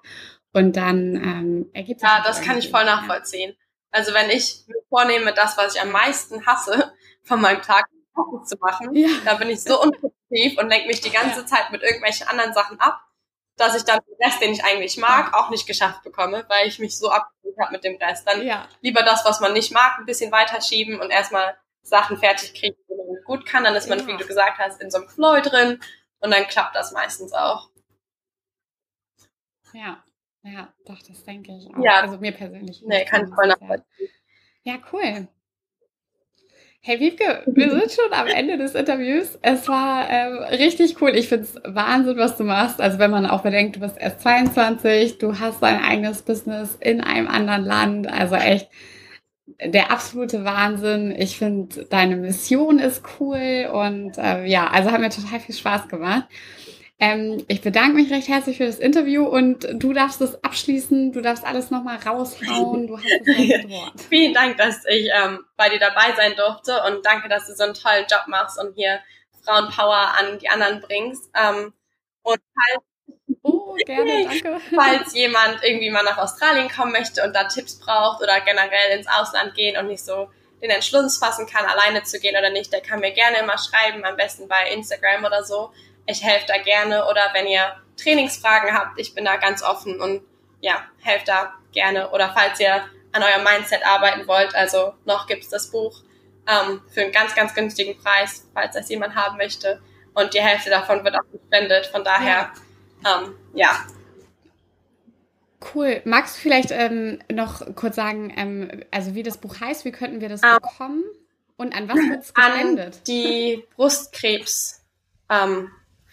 [0.53, 2.09] Und dann ähm, ergibt sich.
[2.09, 3.51] Ja, das kann ich voll nachvollziehen.
[3.51, 3.70] Ja.
[3.91, 7.87] Also wenn ich mir vornehme, das, was ich am meisten hasse, von meinem Tag
[8.45, 9.09] zu machen, ja.
[9.25, 11.47] dann bin ich so unproduktiv und lenke mich die ganze ja.
[11.47, 13.01] Zeit mit irgendwelchen anderen Sachen ab,
[13.57, 16.79] dass ich dann den Rest, den ich eigentlich mag, auch nicht geschafft bekomme, weil ich
[16.79, 18.27] mich so abgeholt habe mit dem Rest.
[18.27, 18.69] Dann ja.
[18.81, 22.95] lieber das, was man nicht mag, ein bisschen weiterschieben und erstmal Sachen fertig kriegen, die
[22.95, 23.65] man gut kann.
[23.65, 25.81] Dann ist man, wie du gesagt hast, in so einem Flow drin
[26.21, 27.71] und dann klappt das meistens auch.
[29.73, 30.03] Ja.
[30.43, 31.85] Ja, doch, das denke ich auch.
[31.85, 32.01] Ja.
[32.01, 32.83] Also mir persönlich.
[32.87, 34.09] Nee, kann ich voll nachvollziehen.
[34.63, 35.29] Ja, cool.
[36.83, 39.39] Hey Wiebke, wir sind schon am Ende des Interviews.
[39.43, 41.11] Es war ähm, richtig cool.
[41.15, 42.81] Ich finde es Wahnsinn, was du machst.
[42.81, 47.03] Also wenn man auch bedenkt, du bist erst 22, du hast dein eigenes Business in
[47.03, 48.11] einem anderen Land.
[48.11, 48.71] Also echt
[49.63, 51.15] der absolute Wahnsinn.
[51.19, 55.89] Ich finde, deine Mission ist cool und äh, ja, also hat mir total viel Spaß
[55.89, 56.29] gemacht.
[57.03, 61.23] Ähm, ich bedanke mich recht herzlich für das Interview und du darfst es abschließen, du
[61.23, 64.01] darfst alles nochmal raushauen, du hast das Wort.
[64.11, 67.65] Vielen Dank, dass ich ähm, bei dir dabei sein durfte und danke, dass du so
[67.65, 69.01] einen tollen Job machst und hier
[69.43, 71.31] Frauenpower an die anderen bringst.
[71.35, 71.73] Ähm,
[72.23, 72.85] und falls,
[73.45, 74.61] oh, gerne, danke.
[74.77, 79.07] falls jemand irgendwie mal nach Australien kommen möchte und da Tipps braucht oder generell ins
[79.07, 80.29] Ausland gehen und nicht so
[80.63, 84.05] den Entschluss fassen kann, alleine zu gehen oder nicht, der kann mir gerne immer schreiben,
[84.05, 85.71] am besten bei Instagram oder so
[86.11, 90.23] ich helfe da gerne oder wenn ihr Trainingsfragen habt, ich bin da ganz offen und
[90.61, 92.11] ja, helft da gerne.
[92.11, 92.83] Oder falls ihr
[93.13, 96.03] an eurem Mindset arbeiten wollt, also noch gibt's das Buch
[96.47, 99.81] ähm, für einen ganz, ganz günstigen Preis, falls das jemand haben möchte.
[100.15, 101.87] Und die Hälfte davon wird auch gespendet.
[101.87, 102.53] Von daher,
[103.05, 103.23] ja.
[103.23, 103.87] Ähm, ja.
[105.75, 106.01] Cool.
[106.05, 110.21] Magst du vielleicht ähm, noch kurz sagen, ähm, also wie das Buch heißt, wie könnten
[110.21, 111.05] wir das ähm, bekommen
[111.57, 112.97] und an was wird es gespendet?
[112.97, 114.83] An die Brustkrebs
[115.29, 115.71] ähm,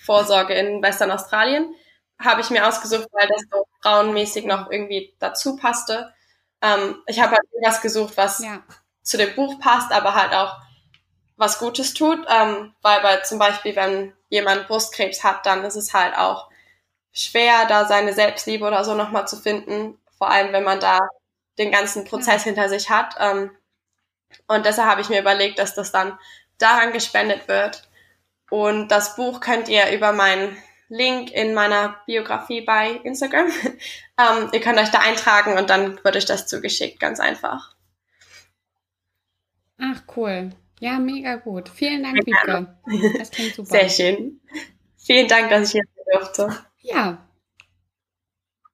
[0.08, 1.76] Vorsorge in Western Australien.
[2.18, 6.12] Habe ich mir ausgesucht, weil das so frauenmäßig noch irgendwie dazu passte.
[6.62, 8.64] Ähm, ich habe halt irgendwas gesucht, was ja.
[9.04, 10.56] zu dem Buch passt, aber halt auch
[11.36, 12.26] was Gutes tut.
[12.28, 16.50] Ähm, weil bei zum Beispiel, wenn jemand Brustkrebs hat, dann ist es halt auch
[17.12, 20.00] schwer, da seine Selbstliebe oder so nochmal zu finden.
[20.18, 21.00] Vor allem, wenn man da
[21.60, 22.52] den ganzen Prozess ja.
[22.52, 23.16] hinter sich hat.
[23.20, 23.52] Ähm,
[24.48, 26.18] und deshalb habe ich mir überlegt, dass das dann
[26.58, 27.87] daran gespendet wird.
[28.50, 30.56] Und das Buch könnt ihr über meinen
[30.90, 33.48] Link in meiner Biografie bei Instagram.
[34.18, 37.76] ähm, ihr könnt euch da eintragen und dann wird euch das zugeschickt, ganz einfach.
[39.80, 40.52] Ach, cool.
[40.80, 41.70] Ja, mega gut.
[41.70, 42.78] Vielen Dank, Wiebke.
[43.18, 43.70] Das klingt super.
[43.70, 44.42] Sehr schön.
[44.98, 46.66] Vielen Dank, dass ich hier sein durfte.
[46.82, 47.28] Ja.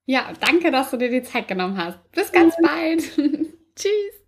[0.06, 2.00] Ja, danke, dass du dir die Zeit genommen hast.
[2.12, 3.02] Bis ganz bald.
[3.76, 4.23] Tschüss.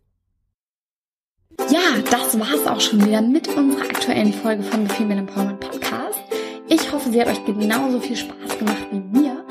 [1.59, 1.79] Ja,
[2.09, 6.19] das war's auch schon wieder mit unserer aktuellen Folge von The Female Empowerment Podcast.
[6.67, 9.43] Ich hoffe, sie hat euch genauso viel Spaß gemacht wie mir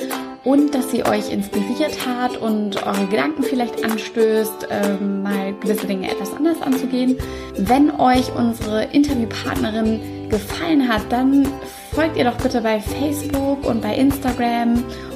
[0.45, 6.11] und dass sie euch inspiriert hat und eure Gedanken vielleicht anstößt, ähm, mal gewisse Dinge
[6.11, 7.17] etwas anders anzugehen.
[7.57, 11.49] Wenn euch unsere Interviewpartnerin gefallen hat, dann
[11.93, 14.85] folgt ihr doch bitte bei Facebook und bei Instagram